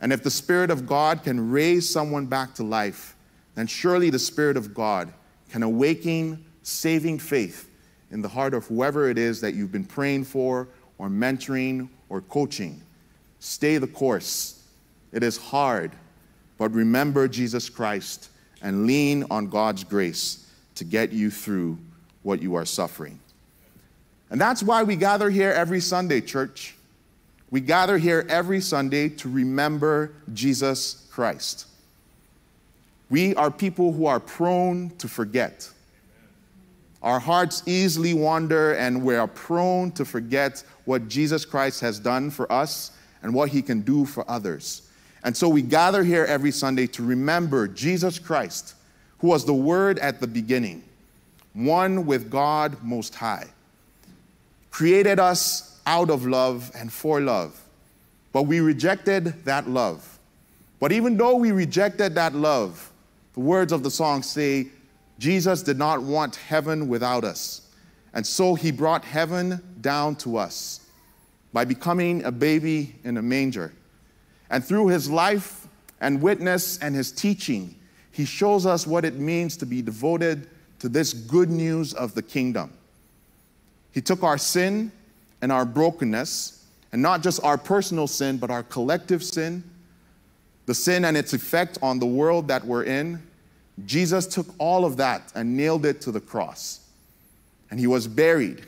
And 0.00 0.12
if 0.12 0.22
the 0.22 0.30
Spirit 0.30 0.70
of 0.70 0.86
God 0.86 1.24
can 1.24 1.50
raise 1.50 1.90
someone 1.90 2.26
back 2.26 2.54
to 2.54 2.62
life, 2.62 3.16
then 3.56 3.66
surely 3.66 4.10
the 4.10 4.20
Spirit 4.20 4.56
of 4.56 4.72
God 4.72 5.12
can 5.50 5.64
awaken 5.64 6.44
saving 6.62 7.18
faith 7.18 7.67
in 8.10 8.22
the 8.22 8.28
heart 8.28 8.54
of 8.54 8.66
whoever 8.66 9.08
it 9.08 9.18
is 9.18 9.40
that 9.40 9.54
you've 9.54 9.72
been 9.72 9.84
praying 9.84 10.24
for, 10.24 10.68
or 10.98 11.08
mentoring, 11.08 11.88
or 12.08 12.20
coaching. 12.22 12.80
Stay 13.40 13.78
the 13.78 13.86
course. 13.86 14.62
It 15.12 15.22
is 15.22 15.36
hard, 15.36 15.92
but 16.56 16.72
remember 16.72 17.28
Jesus 17.28 17.68
Christ 17.68 18.30
and 18.62 18.86
lean 18.86 19.24
on 19.30 19.46
God's 19.48 19.84
grace 19.84 20.50
to 20.74 20.84
get 20.84 21.12
you 21.12 21.30
through 21.30 21.78
what 22.22 22.42
you 22.42 22.54
are 22.54 22.64
suffering. 22.64 23.18
And 24.30 24.40
that's 24.40 24.62
why 24.62 24.82
we 24.82 24.96
gather 24.96 25.30
here 25.30 25.50
every 25.50 25.80
Sunday, 25.80 26.20
church. 26.20 26.74
We 27.50 27.60
gather 27.60 27.96
here 27.96 28.26
every 28.28 28.60
Sunday 28.60 29.08
to 29.10 29.28
remember 29.30 30.12
Jesus 30.34 31.06
Christ. 31.10 31.66
We 33.08 33.34
are 33.36 33.50
people 33.50 33.92
who 33.92 34.06
are 34.06 34.20
prone 34.20 34.90
to 34.98 35.08
forget. 35.08 35.70
Our 37.02 37.20
hearts 37.20 37.62
easily 37.66 38.12
wander, 38.14 38.74
and 38.74 39.04
we 39.04 39.14
are 39.14 39.28
prone 39.28 39.92
to 39.92 40.04
forget 40.04 40.64
what 40.84 41.08
Jesus 41.08 41.44
Christ 41.44 41.80
has 41.80 42.00
done 42.00 42.30
for 42.30 42.50
us 42.50 42.90
and 43.22 43.32
what 43.32 43.50
he 43.50 43.62
can 43.62 43.82
do 43.82 44.04
for 44.04 44.28
others. 44.28 44.82
And 45.22 45.36
so 45.36 45.48
we 45.48 45.62
gather 45.62 46.02
here 46.02 46.24
every 46.24 46.50
Sunday 46.50 46.86
to 46.88 47.04
remember 47.04 47.68
Jesus 47.68 48.18
Christ, 48.18 48.74
who 49.18 49.28
was 49.28 49.44
the 49.44 49.54
Word 49.54 49.98
at 49.98 50.20
the 50.20 50.26
beginning, 50.26 50.82
one 51.52 52.06
with 52.06 52.30
God 52.30 52.82
Most 52.82 53.14
High, 53.14 53.46
created 54.70 55.18
us 55.18 55.80
out 55.86 56.10
of 56.10 56.26
love 56.26 56.70
and 56.74 56.92
for 56.92 57.20
love, 57.20 57.60
But 58.32 58.42
we 58.42 58.60
rejected 58.60 59.44
that 59.44 59.68
love. 59.68 60.18
But 60.80 60.92
even 60.92 61.16
though 61.16 61.36
we 61.36 61.50
rejected 61.50 62.14
that 62.14 62.34
love, 62.34 62.92
the 63.34 63.40
words 63.40 63.72
of 63.72 63.82
the 63.82 63.90
song 63.90 64.22
say, 64.22 64.68
Jesus 65.18 65.62
did 65.62 65.78
not 65.78 66.02
want 66.02 66.36
heaven 66.36 66.88
without 66.88 67.24
us. 67.24 67.62
And 68.14 68.26
so 68.26 68.54
he 68.54 68.70
brought 68.70 69.04
heaven 69.04 69.60
down 69.80 70.16
to 70.16 70.36
us 70.36 70.86
by 71.52 71.64
becoming 71.64 72.24
a 72.24 72.32
baby 72.32 72.94
in 73.04 73.16
a 73.16 73.22
manger. 73.22 73.72
And 74.50 74.64
through 74.64 74.88
his 74.88 75.10
life 75.10 75.66
and 76.00 76.22
witness 76.22 76.78
and 76.78 76.94
his 76.94 77.12
teaching, 77.12 77.74
he 78.12 78.24
shows 78.24 78.66
us 78.66 78.86
what 78.86 79.04
it 79.04 79.14
means 79.14 79.56
to 79.58 79.66
be 79.66 79.82
devoted 79.82 80.48
to 80.78 80.88
this 80.88 81.12
good 81.12 81.50
news 81.50 81.94
of 81.94 82.14
the 82.14 82.22
kingdom. 82.22 82.72
He 83.92 84.00
took 84.00 84.22
our 84.22 84.38
sin 84.38 84.92
and 85.42 85.52
our 85.52 85.64
brokenness, 85.64 86.64
and 86.92 87.02
not 87.02 87.22
just 87.22 87.42
our 87.44 87.58
personal 87.58 88.06
sin, 88.06 88.38
but 88.38 88.50
our 88.50 88.62
collective 88.62 89.22
sin, 89.22 89.62
the 90.66 90.74
sin 90.74 91.04
and 91.04 91.16
its 91.16 91.32
effect 91.32 91.78
on 91.82 91.98
the 91.98 92.06
world 92.06 92.48
that 92.48 92.64
we're 92.64 92.84
in. 92.84 93.22
Jesus 93.86 94.26
took 94.26 94.46
all 94.58 94.84
of 94.84 94.96
that 94.96 95.32
and 95.34 95.56
nailed 95.56 95.86
it 95.86 96.00
to 96.02 96.12
the 96.12 96.20
cross. 96.20 96.80
And 97.70 97.78
he 97.78 97.86
was 97.86 98.06
buried. 98.06 98.66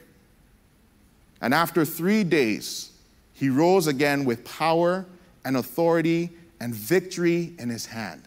And 1.40 1.54
after 1.54 1.84
three 1.84 2.22
days, 2.22 2.92
he 3.32 3.48
rose 3.48 3.86
again 3.86 4.24
with 4.24 4.44
power 4.44 5.06
and 5.44 5.56
authority 5.56 6.30
and 6.60 6.74
victory 6.74 7.54
in 7.58 7.70
his 7.70 7.86
hand. 7.86 8.22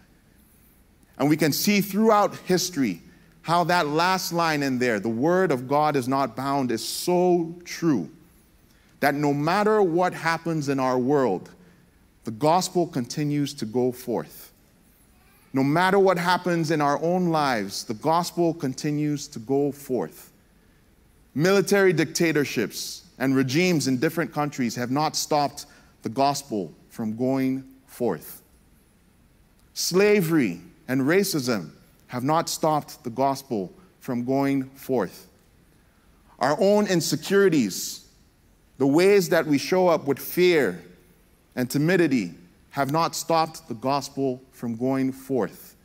And 1.17 1.29
we 1.29 1.37
can 1.37 1.51
see 1.51 1.81
throughout 1.81 2.35
history 2.35 3.01
how 3.43 3.65
that 3.65 3.87
last 3.87 4.33
line 4.33 4.63
in 4.63 4.79
there, 4.79 4.99
the 4.99 5.09
word 5.09 5.51
of 5.51 5.67
God 5.67 5.95
is 5.95 6.07
not 6.07 6.35
bound, 6.35 6.71
is 6.71 6.83
so 6.83 7.53
true. 7.65 8.09
That 9.01 9.13
no 9.13 9.33
matter 9.33 9.81
what 9.81 10.13
happens 10.13 10.69
in 10.69 10.79
our 10.79 10.97
world, 10.97 11.49
the 12.23 12.31
gospel 12.31 12.87
continues 12.87 13.53
to 13.55 13.65
go 13.65 13.91
forth. 13.91 14.52
No 15.53 15.63
matter 15.63 15.99
what 15.99 16.17
happens 16.17 16.71
in 16.71 16.81
our 16.81 16.99
own 17.03 17.29
lives, 17.29 17.83
the 17.83 17.93
gospel 17.93 18.55
continues 18.55 19.27
to 19.29 19.39
go 19.39 19.71
forth. 19.71 20.31
Military 21.35 21.93
dictatorships 21.93 23.05
and 23.19 23.35
regimes 23.35 23.87
in 23.87 23.97
different 23.97 24.33
countries 24.33 24.75
have 24.75 24.89
not 24.89 25.15
stopped 25.15 25.67
the 26.01 26.09
gospel 26.09 26.73
from 26.89 27.15
going 27.15 27.63
forth. 27.85 28.41
Slavery 29.75 30.59
and 30.87 31.01
racism 31.01 31.69
have 32.07 32.23
not 32.23 32.49
stopped 32.49 33.03
the 33.03 33.09
gospel 33.09 33.71
from 33.99 34.25
going 34.25 34.63
forth. 34.71 35.27
Our 36.39 36.57
own 36.59 36.87
insecurities, 36.87 38.07
the 38.79 38.87
ways 38.87 39.29
that 39.29 39.45
we 39.45 39.57
show 39.57 39.87
up 39.87 40.05
with 40.05 40.19
fear 40.19 40.83
and 41.55 41.69
timidity, 41.69 42.33
have 42.73 42.91
not 42.91 43.15
stopped 43.15 43.67
the 43.67 43.75
gospel 43.75 44.41
from 44.51 44.75
going 44.75 45.11
forth. 45.11 45.75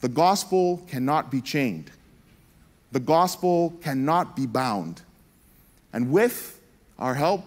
The 0.00 0.08
gospel 0.08 0.82
cannot 0.88 1.30
be 1.30 1.42
chained. 1.42 1.90
The 2.92 3.00
gospel 3.00 3.74
cannot 3.82 4.34
be 4.34 4.46
bound. 4.46 5.02
And 5.92 6.10
with 6.10 6.58
our 6.98 7.12
help 7.12 7.44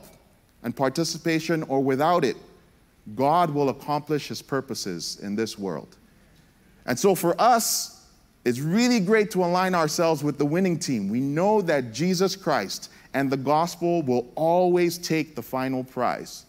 and 0.61 0.75
participation, 0.75 1.63
or 1.63 1.81
without 1.81 2.23
it, 2.23 2.37
God 3.15 3.49
will 3.49 3.69
accomplish 3.69 4.27
his 4.27 4.43
purposes 4.43 5.17
in 5.23 5.35
this 5.35 5.57
world. 5.57 5.97
And 6.85 6.97
so 6.97 7.15
for 7.15 7.39
us, 7.41 8.05
it's 8.45 8.59
really 8.59 8.99
great 8.99 9.31
to 9.31 9.43
align 9.43 9.73
ourselves 9.73 10.23
with 10.23 10.37
the 10.37 10.45
winning 10.45 10.77
team. 10.77 11.09
We 11.09 11.21
know 11.21 11.63
that 11.63 11.91
Jesus 11.91 12.35
Christ 12.35 12.91
and 13.15 13.31
the 13.31 13.37
gospel 13.37 14.03
will 14.03 14.31
always 14.35 14.99
take 14.99 15.35
the 15.35 15.41
final 15.41 15.83
prize. 15.83 16.45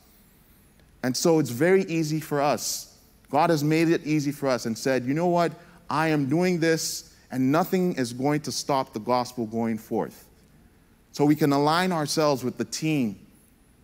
And 1.03 1.17
so 1.17 1.39
it's 1.39 1.51
very 1.51 1.85
easy 1.85 2.21
for 2.21 2.41
us. 2.41 2.99
God 3.31 3.51
has 3.51 3.63
made 3.65 3.89
it 3.89 4.07
easy 4.07 4.33
for 4.33 4.49
us 4.49 4.67
and 4.67 4.77
said, 4.77 5.05
you 5.05 5.15
know 5.15 5.29
what? 5.29 5.53
I 5.89 6.09
am 6.09 6.29
doing 6.29 6.61
this, 6.61 7.15
and 7.31 7.51
nothing 7.51 7.95
is 7.95 8.13
going 8.13 8.41
to 8.43 8.53
stop 8.53 8.93
the 8.93 9.01
gospel 9.01 9.47
going 9.47 9.79
forth. 9.79 10.27
So 11.13 11.25
we 11.25 11.35
can 11.35 11.53
align 11.53 11.93
ourselves 11.93 12.45
with 12.45 12.59
the 12.59 12.65
team 12.65 13.19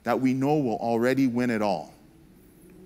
that 0.02 0.20
we 0.20 0.34
know 0.34 0.56
will 0.58 0.76
already 0.76 1.26
win 1.26 1.50
it 1.50 1.62
all. 1.62 1.92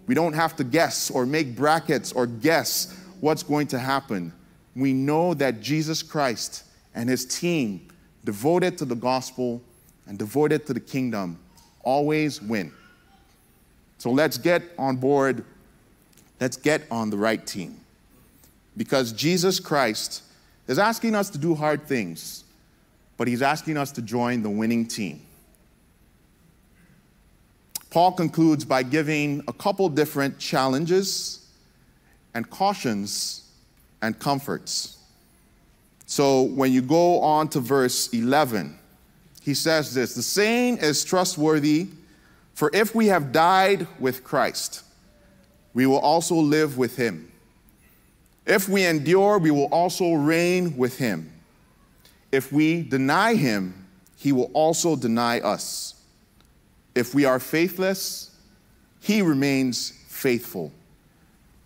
We 0.07 0.15
don't 0.15 0.33
have 0.33 0.57
to 0.57 0.65
guess 0.65 1.11
or 1.11 1.27
make 1.27 1.55
brackets 1.55 2.13
or 2.13 2.27
guess 2.27 2.99
what's 3.21 3.43
going 3.43 3.67
to 3.69 3.79
happen. 3.79 4.33
We 4.75 4.93
know 4.93 5.35
that 5.35 5.61
Jesus 5.61 6.03
Christ 6.03 6.65
and 6.95 7.09
his 7.09 7.25
team, 7.25 7.89
devoted 8.25 8.77
to 8.79 8.85
the 8.85 8.95
gospel 8.95 9.63
and 10.07 10.19
devoted 10.19 10.67
to 10.67 10.75
the 10.75 10.81
kingdom, 10.81 11.39
always 11.83 12.41
win. 12.43 12.73
So 14.01 14.11
let's 14.11 14.39
get 14.39 14.63
on 14.79 14.97
board. 14.97 15.45
Let's 16.41 16.57
get 16.57 16.87
on 16.91 17.11
the 17.11 17.19
right 17.19 17.47
team. 17.47 17.79
Because 18.75 19.13
Jesus 19.13 19.61
Christ 19.61 20.23
is 20.67 20.79
asking 20.79 21.15
us 21.15 21.29
to 21.29 21.39
do 21.39 21.55
hard 21.55 21.87
things, 21.87 22.45
but 23.19 23.29
he's 23.29 23.43
asking 23.43 23.77
us 23.77 23.93
to 23.93 24.01
join 24.01 24.43
the 24.43 24.49
winning 24.49 24.87
team. 24.87 25.21
Paul 27.91 28.13
concludes 28.13 28.65
by 28.65 28.85
giving 28.85 29.43
a 29.47 29.53
couple 29.53 29.87
different 29.91 30.39
challenges 30.39 31.47
and 32.33 32.49
cautions 32.49 33.51
and 34.01 34.19
comforts. 34.19 34.97
So 36.07 36.45
when 36.45 36.73
you 36.73 36.81
go 36.81 37.21
on 37.21 37.49
to 37.49 37.61
verse 37.61 38.09
11, 38.15 38.79
he 39.43 39.53
says 39.53 39.93
this 39.93 40.15
The 40.15 40.23
saying 40.23 40.79
is 40.79 41.05
trustworthy, 41.05 41.89
for 42.61 42.71
if 42.75 42.95
we 42.95 43.07
have 43.07 43.33
died 43.33 43.87
with 43.99 44.23
Christ, 44.23 44.83
we 45.73 45.87
will 45.87 45.99
also 45.99 46.35
live 46.35 46.77
with 46.77 46.95
him. 46.95 47.33
If 48.45 48.69
we 48.69 48.85
endure, 48.85 49.39
we 49.39 49.51
will 49.51 49.71
also 49.73 50.13
reign 50.13 50.77
with 50.77 50.99
him. 50.99 51.33
If 52.31 52.53
we 52.53 52.83
deny 52.83 53.33
him, 53.33 53.87
he 54.19 54.33
will 54.33 54.51
also 54.53 54.95
deny 54.95 55.41
us. 55.41 55.95
If 56.95 57.15
we 57.15 57.25
are 57.25 57.41
faithless, 57.41 58.37
he 59.01 59.23
remains 59.23 59.93
faithful, 60.09 60.71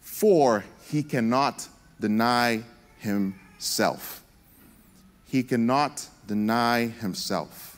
for 0.00 0.64
he 0.92 1.02
cannot 1.02 1.66
deny 1.98 2.62
himself. 2.98 4.22
He 5.26 5.42
cannot 5.42 6.06
deny 6.28 6.86
himself. 6.86 7.73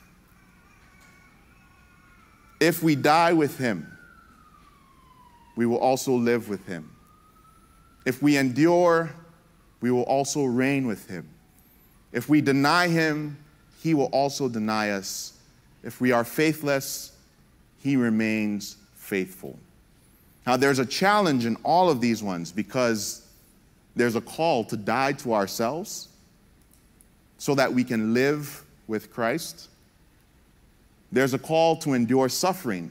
If 2.60 2.82
we 2.82 2.94
die 2.94 3.32
with 3.32 3.58
him, 3.58 3.96
we 5.56 5.66
will 5.66 5.78
also 5.78 6.12
live 6.14 6.48
with 6.48 6.66
him. 6.66 6.90
If 8.04 8.22
we 8.22 8.36
endure, 8.36 9.10
we 9.80 9.90
will 9.90 10.02
also 10.02 10.44
reign 10.44 10.86
with 10.86 11.08
him. 11.08 11.28
If 12.12 12.28
we 12.28 12.40
deny 12.40 12.88
him, 12.88 13.36
he 13.82 13.94
will 13.94 14.06
also 14.06 14.48
deny 14.48 14.90
us. 14.90 15.32
If 15.82 16.00
we 16.00 16.12
are 16.12 16.24
faithless, 16.24 17.12
he 17.82 17.96
remains 17.96 18.76
faithful. 18.94 19.58
Now, 20.46 20.56
there's 20.56 20.78
a 20.78 20.86
challenge 20.86 21.44
in 21.44 21.56
all 21.62 21.90
of 21.90 22.00
these 22.00 22.22
ones 22.22 22.52
because 22.52 23.26
there's 23.96 24.14
a 24.14 24.20
call 24.20 24.64
to 24.64 24.76
die 24.76 25.12
to 25.12 25.34
ourselves 25.34 26.08
so 27.38 27.54
that 27.54 27.72
we 27.72 27.84
can 27.84 28.14
live 28.14 28.64
with 28.86 29.12
Christ. 29.12 29.68
There's 31.12 31.34
a 31.34 31.38
call 31.38 31.76
to 31.78 31.94
endure 31.94 32.28
suffering. 32.28 32.90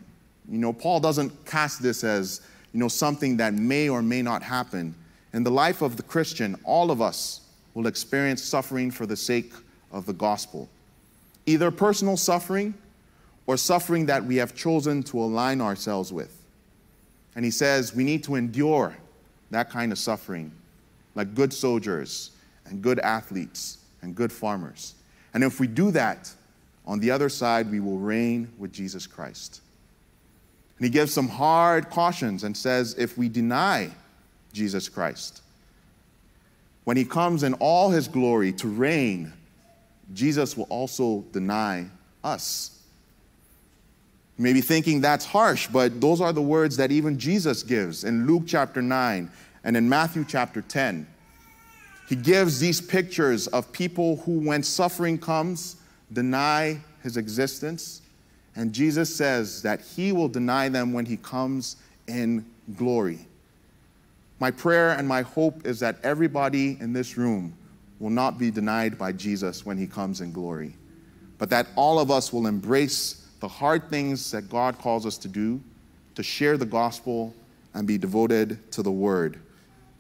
You 0.49 0.59
know, 0.59 0.73
Paul 0.73 0.99
doesn't 0.99 1.45
cast 1.45 1.81
this 1.81 2.03
as, 2.03 2.41
you 2.73 2.79
know, 2.79 2.87
something 2.87 3.37
that 3.37 3.53
may 3.53 3.89
or 3.89 4.01
may 4.01 4.21
not 4.21 4.43
happen. 4.43 4.95
In 5.33 5.43
the 5.43 5.51
life 5.51 5.81
of 5.81 5.97
the 5.97 6.03
Christian, 6.03 6.55
all 6.63 6.91
of 6.91 7.01
us 7.01 7.41
will 7.73 7.87
experience 7.87 8.41
suffering 8.41 8.89
for 8.89 9.05
the 9.05 9.17
sake 9.17 9.53
of 9.91 10.05
the 10.05 10.13
gospel. 10.13 10.69
Either 11.45 11.71
personal 11.71 12.17
suffering 12.17 12.73
or 13.47 13.57
suffering 13.57 14.05
that 14.07 14.23
we 14.23 14.37
have 14.37 14.55
chosen 14.55 15.03
to 15.03 15.19
align 15.19 15.61
ourselves 15.61 16.11
with. 16.11 16.41
And 17.35 17.43
he 17.43 17.51
says 17.51 17.93
we 17.93 18.03
need 18.03 18.23
to 18.23 18.35
endure 18.35 18.95
that 19.51 19.69
kind 19.69 19.91
of 19.91 19.97
suffering 19.97 20.51
like 21.15 21.33
good 21.33 21.53
soldiers 21.53 22.31
and 22.65 22.81
good 22.81 22.99
athletes 22.99 23.79
and 24.01 24.15
good 24.15 24.31
farmers. 24.31 24.95
And 25.33 25.43
if 25.43 25.59
we 25.59 25.67
do 25.67 25.91
that, 25.91 26.31
on 26.85 26.99
the 26.99 27.11
other 27.11 27.29
side, 27.29 27.71
we 27.71 27.79
will 27.79 27.97
reign 27.97 28.51
with 28.57 28.71
Jesus 28.71 29.07
Christ. 29.07 29.61
And 30.77 30.85
he 30.85 30.91
gives 30.91 31.13
some 31.13 31.27
hard 31.27 31.89
cautions 31.89 32.43
and 32.43 32.55
says 32.55 32.95
if 32.97 33.17
we 33.17 33.29
deny 33.29 33.89
Jesus 34.53 34.89
Christ, 34.89 35.41
when 36.83 36.97
he 36.97 37.05
comes 37.05 37.43
in 37.43 37.53
all 37.55 37.89
his 37.89 38.07
glory 38.07 38.51
to 38.53 38.67
reign, 38.67 39.33
Jesus 40.13 40.55
will 40.55 40.67
also 40.69 41.25
deny 41.31 41.87
us. 42.23 42.71
You 44.37 44.43
may 44.43 44.53
be 44.53 44.61
thinking 44.61 45.01
that's 45.01 45.25
harsh, 45.25 45.67
but 45.67 46.01
those 46.01 46.21
are 46.21 46.33
the 46.33 46.41
words 46.41 46.77
that 46.77 46.91
even 46.91 47.17
Jesus 47.17 47.63
gives 47.63 48.03
in 48.03 48.27
Luke 48.27 48.43
chapter 48.45 48.81
9 48.81 49.31
and 49.63 49.77
in 49.77 49.87
Matthew 49.87 50.25
chapter 50.27 50.61
10. 50.61 51.07
He 52.09 52.15
gives 52.15 52.59
these 52.59 52.81
pictures 52.81 53.47
of 53.47 53.71
people 53.71 54.17
who, 54.17 54.39
when 54.39 54.61
suffering 54.61 55.17
comes, 55.17 55.77
deny 56.11 56.79
his 57.03 57.17
existence 57.17 58.01
And 58.55 58.71
Jesus 58.71 59.13
says 59.13 59.61
that 59.63 59.81
he 59.81 60.11
will 60.11 60.29
deny 60.29 60.69
them 60.69 60.93
when 60.93 61.05
he 61.05 61.17
comes 61.17 61.75
in 62.07 62.45
glory. 62.77 63.19
My 64.39 64.51
prayer 64.51 64.91
and 64.91 65.07
my 65.07 65.21
hope 65.21 65.65
is 65.65 65.79
that 65.81 65.97
everybody 66.03 66.77
in 66.79 66.93
this 66.93 67.17
room 67.17 67.53
will 67.99 68.09
not 68.09 68.37
be 68.37 68.51
denied 68.51 68.97
by 68.97 69.11
Jesus 69.11 69.65
when 69.65 69.77
he 69.77 69.87
comes 69.87 70.21
in 70.21 70.31
glory, 70.31 70.75
but 71.37 71.49
that 71.49 71.67
all 71.75 71.99
of 71.99 72.11
us 72.11 72.31
will 72.31 72.47
embrace 72.47 73.27
the 73.39 73.47
hard 73.47 73.89
things 73.89 74.31
that 74.31 74.49
God 74.49 74.77
calls 74.79 75.05
us 75.05 75.17
to 75.19 75.27
do, 75.27 75.61
to 76.15 76.23
share 76.23 76.57
the 76.57 76.65
gospel 76.65 77.33
and 77.73 77.87
be 77.87 77.97
devoted 77.97 78.71
to 78.71 78.81
the 78.81 78.91
word, 78.91 79.39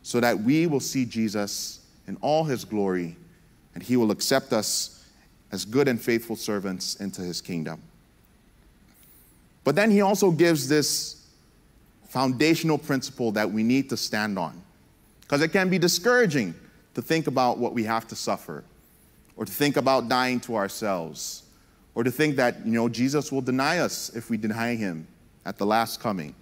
so 0.01 0.19
that 0.19 0.37
we 0.37 0.67
will 0.67 0.79
see 0.79 1.05
Jesus 1.05 1.85
in 2.07 2.17
all 2.21 2.43
his 2.43 2.63
glory 2.63 3.17
and 3.73 3.83
he 3.83 3.97
will 3.97 4.11
accept 4.11 4.53
us 4.53 4.94
as 5.51 5.65
good 5.65 5.87
and 5.87 6.01
faithful 6.01 6.35
servants 6.35 6.95
into 6.95 7.21
his 7.21 7.41
kingdom. 7.41 7.81
But 9.63 9.75
then 9.75 9.91
he 9.91 10.01
also 10.01 10.31
gives 10.31 10.67
this 10.69 11.25
foundational 12.07 12.77
principle 12.77 13.31
that 13.33 13.51
we 13.51 13.63
need 13.63 13.89
to 13.89 13.97
stand 13.97 14.39
on. 14.39 14.61
Because 15.21 15.41
it 15.41 15.49
can 15.49 15.69
be 15.69 15.79
discouraging 15.79 16.53
to 16.93 17.01
think 17.01 17.27
about 17.27 17.57
what 17.57 17.73
we 17.73 17.83
have 17.83 18.07
to 18.07 18.15
suffer, 18.15 18.63
or 19.35 19.43
to 19.43 19.51
think 19.51 19.75
about 19.75 20.07
dying 20.07 20.39
to 20.41 20.55
ourselves, 20.55 21.43
or 21.93 22.03
to 22.03 22.11
think 22.11 22.35
that, 22.35 22.65
you 22.65 22.73
know, 22.73 22.87
Jesus 22.87 23.31
will 23.31 23.41
deny 23.41 23.79
us 23.79 24.15
if 24.15 24.29
we 24.29 24.37
deny 24.37 24.75
him 24.75 25.07
at 25.45 25.57
the 25.57 25.65
last 25.65 25.99
coming. 25.99 26.33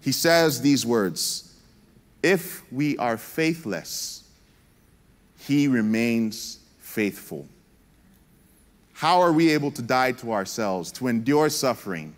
He 0.00 0.12
says 0.12 0.60
these 0.60 0.86
words 0.86 1.54
If 2.22 2.62
we 2.72 2.96
are 2.98 3.16
faithless, 3.16 4.24
he 5.40 5.68
remains 5.68 6.60
faithful. 6.78 7.46
How 8.98 9.20
are 9.20 9.32
we 9.32 9.50
able 9.50 9.70
to 9.70 9.80
die 9.80 10.10
to 10.10 10.32
ourselves, 10.32 10.90
to 10.90 11.06
endure 11.06 11.50
suffering? 11.50 12.16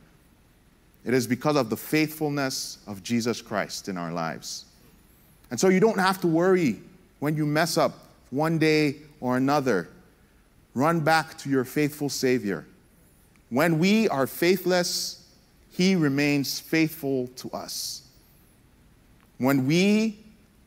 It 1.05 1.13
is 1.13 1.27
because 1.27 1.57
of 1.57 1.69
the 1.69 1.77
faithfulness 1.77 2.79
of 2.87 3.03
Jesus 3.03 3.43
Christ 3.43 3.91
in 3.91 3.99
our 3.99 4.11
lives. 4.11 4.65
And 5.51 5.61
so 5.61 5.69
you 5.69 5.79
don't 5.79 5.99
have 5.99 6.23
to 6.23 6.27
worry 6.27 6.81
when 7.19 7.37
you 7.37 7.45
mess 7.45 7.77
up 7.77 7.93
one 8.31 8.57
day 8.59 8.97
or 9.21 9.37
another. 9.37 9.91
Run 10.73 11.01
back 11.01 11.37
to 11.41 11.51
your 11.51 11.67
faithful 11.67 12.09
Savior. 12.09 12.65
When 13.51 13.79
we 13.79 14.09
are 14.09 14.27
faithless, 14.27 15.29
He 15.73 15.97
remains 15.97 16.61
faithful 16.61 17.27
to 17.37 17.51
us. 17.51 18.09
When 19.37 19.67
we 19.67 20.19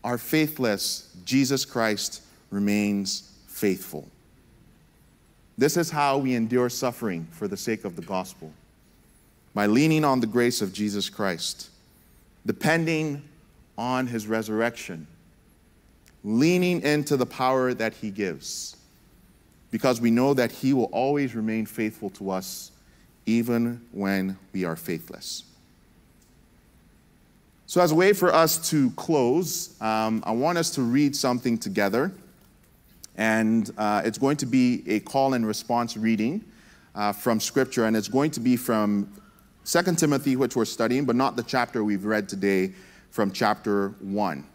are 0.04 0.20
faithless, 0.20 1.12
Jesus 1.26 1.66
Christ 1.66 2.22
remains 2.52 3.32
faithful. 3.48 4.08
This 5.58 5.78
is 5.78 5.90
how 5.90 6.18
we 6.18 6.34
endure 6.36 6.70
suffering 6.70 7.28
for 7.32 7.48
the 7.48 7.58
sake 7.58 7.86
of 7.86 7.96
the 7.96 8.02
gospel 8.02 8.52
by 9.54 9.68
leaning 9.68 10.04
on 10.04 10.20
the 10.20 10.28
grace 10.28 10.62
of 10.62 10.74
Jesus 10.74 11.10
Christ, 11.10 11.70
depending 12.46 13.22
on 13.78 14.08
his 14.08 14.28
resurrection, 14.28 15.06
leaning 16.24 16.82
into 16.82 17.18
the 17.18 17.26
power 17.26 17.74
that 17.74 17.94
he 17.94 18.10
gives, 18.10 18.78
because 19.70 20.02
we 20.02 20.10
know 20.10 20.34
that 20.34 20.52
he 20.52 20.74
will 20.74 20.86
always 20.86 21.36
remain 21.36 21.66
faithful 21.66 22.10
to 22.12 22.32
us 22.32 22.72
even 23.26 23.82
when 23.92 24.38
we 24.54 24.66
are 24.66 24.76
faithless. 24.76 25.44
So, 27.66 27.82
as 27.82 27.92
a 27.92 27.96
way 27.96 28.14
for 28.14 28.34
us 28.34 28.70
to 28.70 28.92
close, 28.92 29.80
um, 29.82 30.24
I 30.26 30.32
want 30.32 30.58
us 30.58 30.70
to 30.72 30.82
read 30.82 31.16
something 31.16 31.58
together. 31.58 32.12
And 33.16 33.70
uh, 33.78 34.02
it's 34.06 34.18
going 34.18 34.38
to 34.38 34.46
be 34.46 34.84
a 34.88 35.00
call 35.00 35.34
and 35.34 35.46
response 35.46 35.96
reading 35.96 36.44
uh, 36.96 37.14
from 37.14 37.40
Scripture, 37.40 37.86
and 37.86 37.96
it's 37.96 38.08
going 38.08 38.32
to 38.32 38.40
be 38.40 38.56
from 38.56 39.12
2 39.66 39.82
Timothy, 39.96 40.36
which 40.36 40.56
we're 40.56 40.66
studying, 40.66 41.06
but 41.06 41.16
not 41.16 41.36
the 41.36 41.44
chapter 41.44 41.84
we've 41.84 42.06
read 42.06 42.28
today 42.28 42.74
from 43.12 43.32
chapter 43.32 43.90
1. 44.02 44.46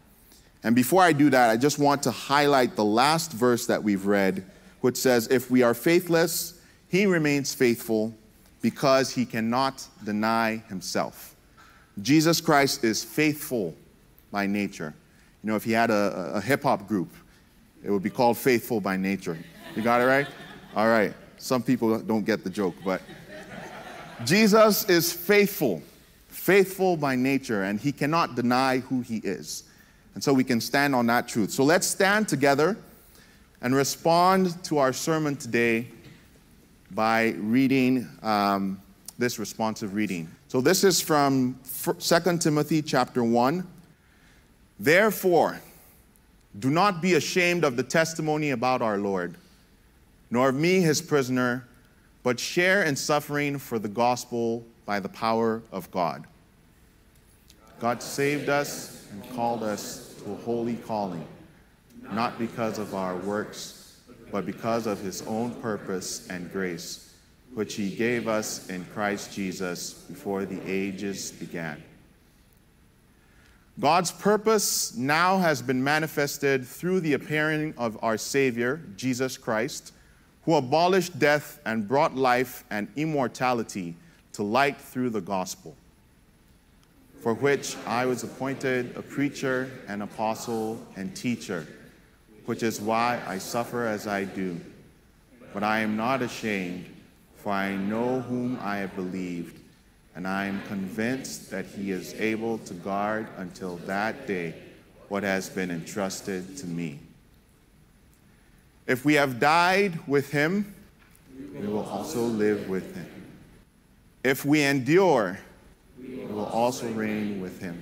And 0.64 0.74
before 0.74 1.02
I 1.02 1.12
do 1.12 1.30
that, 1.30 1.50
I 1.50 1.56
just 1.56 1.78
want 1.78 2.02
to 2.02 2.10
highlight 2.10 2.74
the 2.74 2.84
last 2.84 3.32
verse 3.32 3.66
that 3.66 3.82
we've 3.82 4.06
read, 4.06 4.44
which 4.80 4.96
says, 4.96 5.28
If 5.28 5.50
we 5.50 5.62
are 5.62 5.74
faithless, 5.74 6.60
he 6.88 7.06
remains 7.06 7.54
faithful 7.54 8.14
because 8.60 9.10
he 9.10 9.24
cannot 9.24 9.86
deny 10.04 10.62
himself. 10.68 11.36
Jesus 12.02 12.40
Christ 12.40 12.84
is 12.84 13.04
faithful 13.04 13.74
by 14.30 14.46
nature. 14.46 14.94
You 15.42 15.50
know, 15.50 15.56
if 15.56 15.64
he 15.64 15.72
had 15.72 15.90
a, 15.90 16.32
a 16.34 16.40
hip 16.40 16.64
hop 16.64 16.88
group, 16.88 17.12
it 17.82 17.90
would 17.90 18.02
be 18.02 18.10
called 18.10 18.36
Faithful 18.36 18.80
by 18.80 18.96
Nature. 18.96 19.38
You 19.74 19.82
got 19.82 20.00
it 20.00 20.04
right? 20.04 20.26
All 20.74 20.88
right. 20.88 21.14
Some 21.38 21.62
people 21.62 21.98
don't 22.00 22.24
get 22.24 22.42
the 22.42 22.50
joke, 22.50 22.74
but 22.84 23.00
Jesus 24.24 24.88
is 24.88 25.12
faithful, 25.12 25.82
faithful 26.28 26.96
by 26.96 27.14
nature, 27.14 27.62
and 27.62 27.78
he 27.78 27.92
cannot 27.92 28.34
deny 28.34 28.78
who 28.78 29.00
he 29.02 29.18
is. 29.18 29.64
And 30.14 30.24
so 30.24 30.32
we 30.32 30.42
can 30.42 30.60
stand 30.60 30.96
on 30.96 31.06
that 31.06 31.28
truth. 31.28 31.52
So 31.52 31.62
let's 31.62 31.86
stand 31.86 32.28
together 32.28 32.76
and 33.60 33.74
respond 33.74 34.62
to 34.64 34.78
our 34.78 34.92
sermon 34.92 35.36
today 35.36 35.86
by 36.90 37.34
reading 37.38 38.08
um, 38.22 38.80
this 39.18 39.38
responsive 39.38 39.94
reading. 39.94 40.28
So 40.48 40.60
this 40.60 40.82
is 40.82 41.00
from 41.00 41.58
2 42.00 42.38
Timothy 42.38 42.82
chapter 42.82 43.22
1. 43.22 43.66
Therefore, 44.80 45.60
do 46.58 46.70
not 46.70 47.02
be 47.02 47.14
ashamed 47.14 47.64
of 47.64 47.76
the 47.76 47.82
testimony 47.82 48.50
about 48.50 48.82
our 48.82 48.98
Lord, 48.98 49.36
nor 50.30 50.50
of 50.50 50.54
me, 50.54 50.80
his 50.80 51.02
prisoner 51.02 51.68
but 52.22 52.38
share 52.38 52.82
in 52.82 52.96
suffering 52.96 53.58
for 53.58 53.78
the 53.78 53.88
gospel 53.88 54.64
by 54.84 55.00
the 55.00 55.08
power 55.08 55.62
of 55.72 55.90
God. 55.90 56.24
God 57.80 58.02
saved 58.02 58.48
us 58.48 59.06
and 59.12 59.36
called 59.36 59.62
us 59.62 60.14
to 60.22 60.32
a 60.32 60.36
holy 60.36 60.76
calling, 60.76 61.26
not 62.12 62.38
because 62.38 62.78
of 62.78 62.94
our 62.94 63.16
works, 63.16 63.98
but 64.30 64.44
because 64.44 64.86
of 64.86 65.00
his 65.00 65.22
own 65.22 65.54
purpose 65.62 66.28
and 66.28 66.52
grace, 66.52 67.14
which 67.54 67.74
he 67.76 67.88
gave 67.88 68.28
us 68.28 68.68
in 68.68 68.84
Christ 68.92 69.32
Jesus 69.32 69.94
before 69.94 70.44
the 70.44 70.60
ages 70.70 71.32
began. 71.32 71.82
God's 73.80 74.10
purpose 74.10 74.96
now 74.96 75.38
has 75.38 75.62
been 75.62 75.82
manifested 75.82 76.66
through 76.66 77.00
the 77.00 77.12
appearing 77.12 77.74
of 77.78 77.98
our 78.02 78.16
Savior, 78.16 78.80
Jesus 78.96 79.36
Christ 79.36 79.92
who 80.48 80.54
abolished 80.54 81.18
death 81.18 81.60
and 81.66 81.86
brought 81.86 82.16
life 82.16 82.64
and 82.70 82.88
immortality 82.96 83.94
to 84.32 84.42
light 84.42 84.80
through 84.80 85.10
the 85.10 85.20
gospel, 85.20 85.76
for 87.20 87.34
which 87.34 87.76
I 87.86 88.06
was 88.06 88.24
appointed 88.24 88.96
a 88.96 89.02
preacher, 89.02 89.70
an 89.88 90.00
apostle, 90.00 90.80
and 90.96 91.14
teacher, 91.14 91.66
which 92.46 92.62
is 92.62 92.80
why 92.80 93.20
I 93.26 93.36
suffer 93.36 93.84
as 93.84 94.06
I 94.06 94.24
do. 94.24 94.58
But 95.52 95.62
I 95.62 95.80
am 95.80 95.98
not 95.98 96.22
ashamed, 96.22 96.86
for 97.36 97.52
I 97.52 97.76
know 97.76 98.22
whom 98.22 98.58
I 98.62 98.78
have 98.78 98.96
believed, 98.96 99.60
and 100.18 100.26
I 100.26 100.46
am 100.46 100.60
convinced 100.62 101.48
that 101.52 101.64
he 101.64 101.92
is 101.92 102.12
able 102.14 102.58
to 102.58 102.74
guard 102.74 103.28
until 103.36 103.76
that 103.86 104.26
day 104.26 104.52
what 105.06 105.22
has 105.22 105.48
been 105.48 105.70
entrusted 105.70 106.56
to 106.56 106.66
me. 106.66 106.98
If 108.88 109.04
we 109.04 109.14
have 109.14 109.38
died 109.38 109.96
with 110.08 110.32
him, 110.32 110.74
we 111.54 111.68
will 111.68 111.84
also 111.84 112.22
live 112.22 112.68
with 112.68 112.96
him. 112.96 113.06
If 114.24 114.44
we 114.44 114.62
endure, 114.62 115.38
we 115.96 116.24
will 116.24 116.46
also 116.46 116.88
reign 116.88 117.40
with 117.40 117.60
him. 117.60 117.80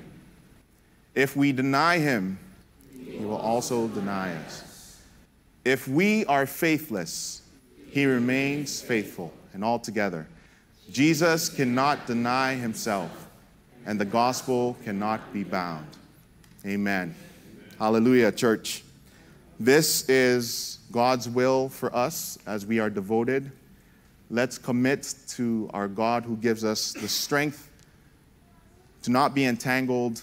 If 1.14 1.36
we 1.36 1.52
deny 1.52 1.96
him, 1.96 2.38
he 3.02 3.24
will 3.24 3.38
also 3.38 3.88
deny 3.88 4.34
us. 4.44 5.00
If 5.64 5.88
we 5.88 6.26
are 6.26 6.44
faithless, 6.44 7.40
he 7.90 8.04
remains 8.04 8.82
faithful. 8.82 9.32
And 9.54 9.64
altogether, 9.64 10.26
Jesus 10.90 11.48
cannot 11.48 12.06
deny 12.06 12.54
himself, 12.54 13.28
and 13.84 14.00
the 14.00 14.04
gospel 14.04 14.76
cannot 14.84 15.32
be 15.32 15.42
bound. 15.42 15.86
Amen. 16.64 17.14
Hallelujah, 17.78 18.30
church. 18.30 18.84
This 19.58 20.08
is 20.08 20.78
God's 20.92 21.28
will 21.28 21.68
for 21.68 21.94
us 21.94 22.38
as 22.46 22.64
we 22.64 22.78
are 22.78 22.90
devoted. 22.90 23.50
Let's 24.30 24.58
commit 24.58 25.14
to 25.30 25.68
our 25.72 25.88
God 25.88 26.24
who 26.24 26.36
gives 26.36 26.64
us 26.64 26.92
the 26.92 27.08
strength 27.08 27.70
to 29.02 29.10
not 29.10 29.34
be 29.34 29.44
entangled 29.44 30.22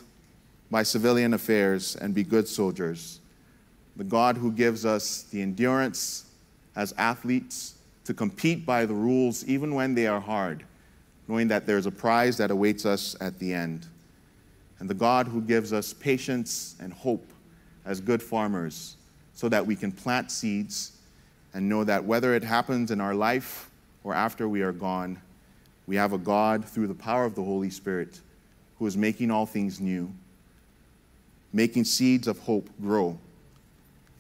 by 0.72 0.84
civilian 0.84 1.34
affairs 1.34 1.96
and 1.96 2.14
be 2.14 2.24
good 2.24 2.48
soldiers. 2.48 3.20
The 3.96 4.04
God 4.04 4.38
who 4.38 4.52
gives 4.52 4.86
us 4.86 5.24
the 5.24 5.42
endurance 5.42 6.26
as 6.76 6.94
athletes 6.98 7.76
to 8.06 8.14
compete 8.14 8.66
by 8.66 8.86
the 8.86 8.94
rules 8.94 9.46
even 9.46 9.74
when 9.74 9.96
they 9.96 10.08
are 10.08 10.20
hard, 10.20 10.64
knowing 11.28 11.48
that 11.48 11.66
there's 11.66 11.86
a 11.86 11.92
prize 11.92 12.38
that 12.38 12.52
awaits 12.52 12.86
us 12.86 13.16
at 13.22 13.40
the 13.40 13.54
end. 13.54 13.88
And 14.80 14.90
the 14.90 14.94
God 14.94 15.28
who 15.28 15.42
gives 15.42 15.72
us 15.72 15.94
patience 15.94 16.76
and 16.82 16.92
hope 16.92 17.26
as 17.86 18.02
good 18.02 18.22
farmers 18.22 18.98
so 19.34 19.50
that 19.50 19.66
we 19.66 19.76
can 19.76 19.92
plant 19.92 20.32
seeds 20.32 20.98
and 21.54 21.68
know 21.70 21.84
that 21.84 22.04
whether 22.04 22.34
it 22.34 22.44
happens 22.44 22.92
in 22.92 23.00
our 23.00 23.16
life 23.16 23.70
or 24.04 24.14
after 24.14 24.50
we 24.50 24.62
are 24.62 24.72
gone, 24.72 25.20
We 25.86 25.96
have 25.98 26.14
a 26.14 26.18
God 26.18 26.66
through 26.66 26.88
the 26.88 26.94
power 26.94 27.26
of 27.26 27.36
the 27.36 27.44
Holy 27.44 27.70
Spirit 27.70 28.22
who 28.80 28.88
is 28.88 28.96
making 28.96 29.32
all 29.32 29.46
things 29.46 29.80
new, 29.80 30.14
making 31.52 31.84
seeds 31.84 32.28
of 32.28 32.40
hope 32.40 32.70
grow 32.82 33.18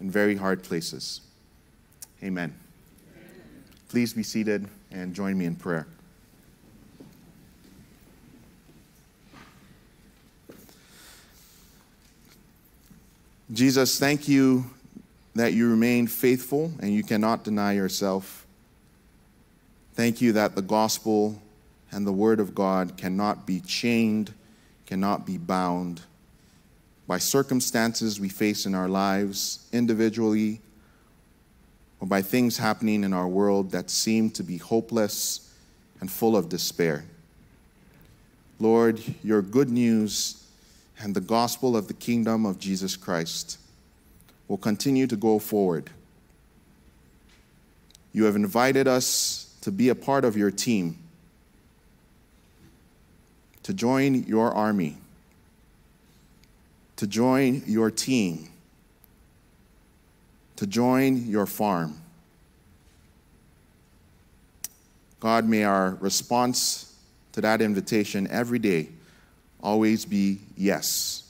in 0.01 0.11
very 0.11 0.35
hard 0.35 0.61
places. 0.61 1.21
Amen. 2.21 2.53
Please 3.93 4.11
be 4.11 4.23
seated 4.23 4.67
and 4.89 5.13
join 5.13 5.37
me 5.37 5.45
in 5.45 5.55
prayer. 5.55 5.85
Jesus, 13.51 13.99
thank 13.99 14.27
you 14.27 14.65
that 15.35 15.53
you 15.53 15.69
remain 15.69 16.07
faithful 16.07 16.71
and 16.79 16.91
you 16.91 17.03
cannot 17.03 17.43
deny 17.43 17.73
yourself. 17.73 18.47
Thank 19.93 20.21
you 20.21 20.31
that 20.31 20.55
the 20.55 20.63
gospel 20.63 21.39
and 21.91 22.07
the 22.07 22.11
word 22.11 22.39
of 22.39 22.55
God 22.55 22.97
cannot 22.97 23.45
be 23.45 23.59
chained, 23.59 24.33
cannot 24.87 25.23
be 25.23 25.37
bound 25.37 26.01
by 27.05 27.19
circumstances 27.19 28.19
we 28.19 28.29
face 28.29 28.65
in 28.65 28.73
our 28.73 28.89
lives 28.89 29.67
individually 29.71 30.61
or 32.03 32.05
by 32.05 32.21
things 32.21 32.57
happening 32.57 33.05
in 33.05 33.13
our 33.13 33.29
world 33.29 33.71
that 33.71 33.89
seem 33.89 34.29
to 34.29 34.43
be 34.43 34.57
hopeless 34.57 35.49
and 36.01 36.11
full 36.11 36.35
of 36.35 36.49
despair. 36.49 37.05
Lord, 38.59 39.01
your 39.23 39.41
good 39.41 39.69
news 39.69 40.45
and 40.99 41.15
the 41.15 41.21
gospel 41.21 41.77
of 41.77 41.87
the 41.87 41.93
kingdom 41.93 42.45
of 42.45 42.59
Jesus 42.59 42.97
Christ 42.97 43.57
will 44.49 44.57
continue 44.57 45.07
to 45.07 45.15
go 45.15 45.39
forward. 45.39 45.91
You 48.11 48.25
have 48.25 48.35
invited 48.35 48.85
us 48.85 49.55
to 49.61 49.71
be 49.71 49.87
a 49.87 49.95
part 49.95 50.25
of 50.25 50.35
your 50.35 50.51
team, 50.51 50.97
to 53.63 53.73
join 53.73 54.23
your 54.23 54.51
army, 54.51 54.97
to 56.97 57.07
join 57.07 57.63
your 57.65 57.89
team, 57.89 58.49
to 60.63 60.67
join 60.67 61.27
your 61.27 61.45
farm. 61.45 61.93
God, 65.19 65.43
may 65.43 65.65
our 65.65 65.95
response 65.99 66.95
to 67.33 67.41
that 67.41 67.61
invitation 67.61 68.29
every 68.31 68.59
day 68.59 68.87
always 69.61 70.05
be 70.05 70.39
yes. 70.55 71.29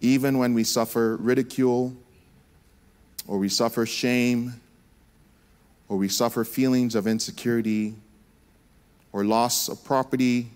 Even 0.00 0.38
when 0.38 0.54
we 0.54 0.64
suffer 0.64 1.18
ridicule, 1.18 1.94
or 3.26 3.36
we 3.36 3.50
suffer 3.50 3.84
shame, 3.84 4.58
or 5.90 5.98
we 5.98 6.08
suffer 6.08 6.42
feelings 6.42 6.94
of 6.94 7.06
insecurity, 7.06 7.94
or 9.12 9.26
loss 9.26 9.68
of 9.68 9.84
property, 9.84 10.48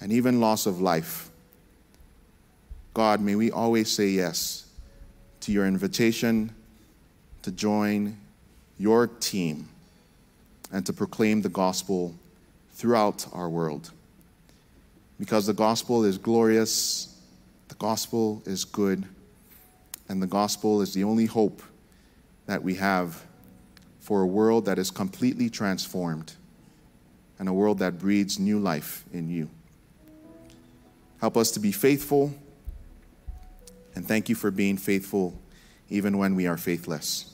and 0.00 0.10
even 0.10 0.40
loss 0.40 0.66
of 0.66 0.80
life. 0.80 1.30
God, 2.94 3.20
may 3.20 3.36
we 3.36 3.52
always 3.52 3.92
say 3.92 4.08
yes 4.08 4.66
to 5.42 5.52
your 5.52 5.68
invitation 5.68 6.52
to 7.44 7.52
join 7.52 8.16
your 8.78 9.06
team 9.06 9.68
and 10.72 10.84
to 10.86 10.92
proclaim 10.92 11.42
the 11.42 11.48
gospel 11.48 12.14
throughout 12.72 13.26
our 13.32 13.48
world 13.48 13.90
because 15.18 15.46
the 15.46 15.52
gospel 15.52 16.04
is 16.04 16.16
glorious, 16.16 17.20
the 17.68 17.74
gospel 17.74 18.42
is 18.46 18.64
good, 18.64 19.04
and 20.08 20.22
the 20.22 20.26
gospel 20.26 20.80
is 20.80 20.94
the 20.94 21.04
only 21.04 21.26
hope 21.26 21.62
that 22.46 22.62
we 22.62 22.74
have 22.76 23.22
for 24.00 24.22
a 24.22 24.26
world 24.26 24.64
that 24.64 24.78
is 24.78 24.90
completely 24.90 25.50
transformed 25.50 26.32
and 27.38 27.46
a 27.46 27.52
world 27.52 27.78
that 27.78 27.98
breeds 27.98 28.38
new 28.38 28.58
life 28.58 29.04
in 29.12 29.28
you. 29.28 29.50
Help 31.20 31.36
us 31.36 31.50
to 31.50 31.60
be 31.60 31.72
faithful, 31.72 32.34
and 33.94 34.08
thank 34.08 34.30
you 34.30 34.34
for 34.34 34.50
being 34.50 34.78
faithful 34.78 35.38
even 35.90 36.16
when 36.16 36.34
we 36.34 36.46
are 36.46 36.56
faithless. 36.56 37.33